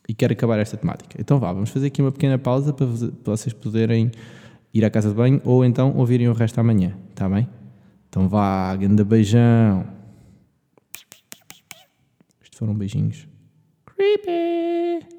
e 0.07 0.13
quero 0.15 0.33
acabar 0.33 0.57
esta 0.57 0.77
temática. 0.77 1.15
Então 1.19 1.39
vá, 1.39 1.53
vamos 1.53 1.69
fazer 1.69 1.87
aqui 1.87 2.01
uma 2.01 2.11
pequena 2.11 2.39
pausa 2.39 2.73
para, 2.73 2.87
para 2.87 3.35
vocês 3.35 3.53
poderem 3.53 4.09
ir 4.73 4.83
à 4.83 4.89
casa 4.89 5.09
de 5.09 5.15
banho 5.15 5.41
ou 5.43 5.63
então 5.63 5.95
ouvirem 5.95 6.27
o 6.27 6.33
resto 6.33 6.59
amanhã. 6.59 6.95
Está 7.09 7.29
bem? 7.29 7.47
Então 8.07 8.27
vá, 8.27 8.75
grande 8.75 9.03
beijão 9.03 9.98
foram 12.59 12.75
beijinhos. 12.75 13.25
Creepy! 13.85 15.18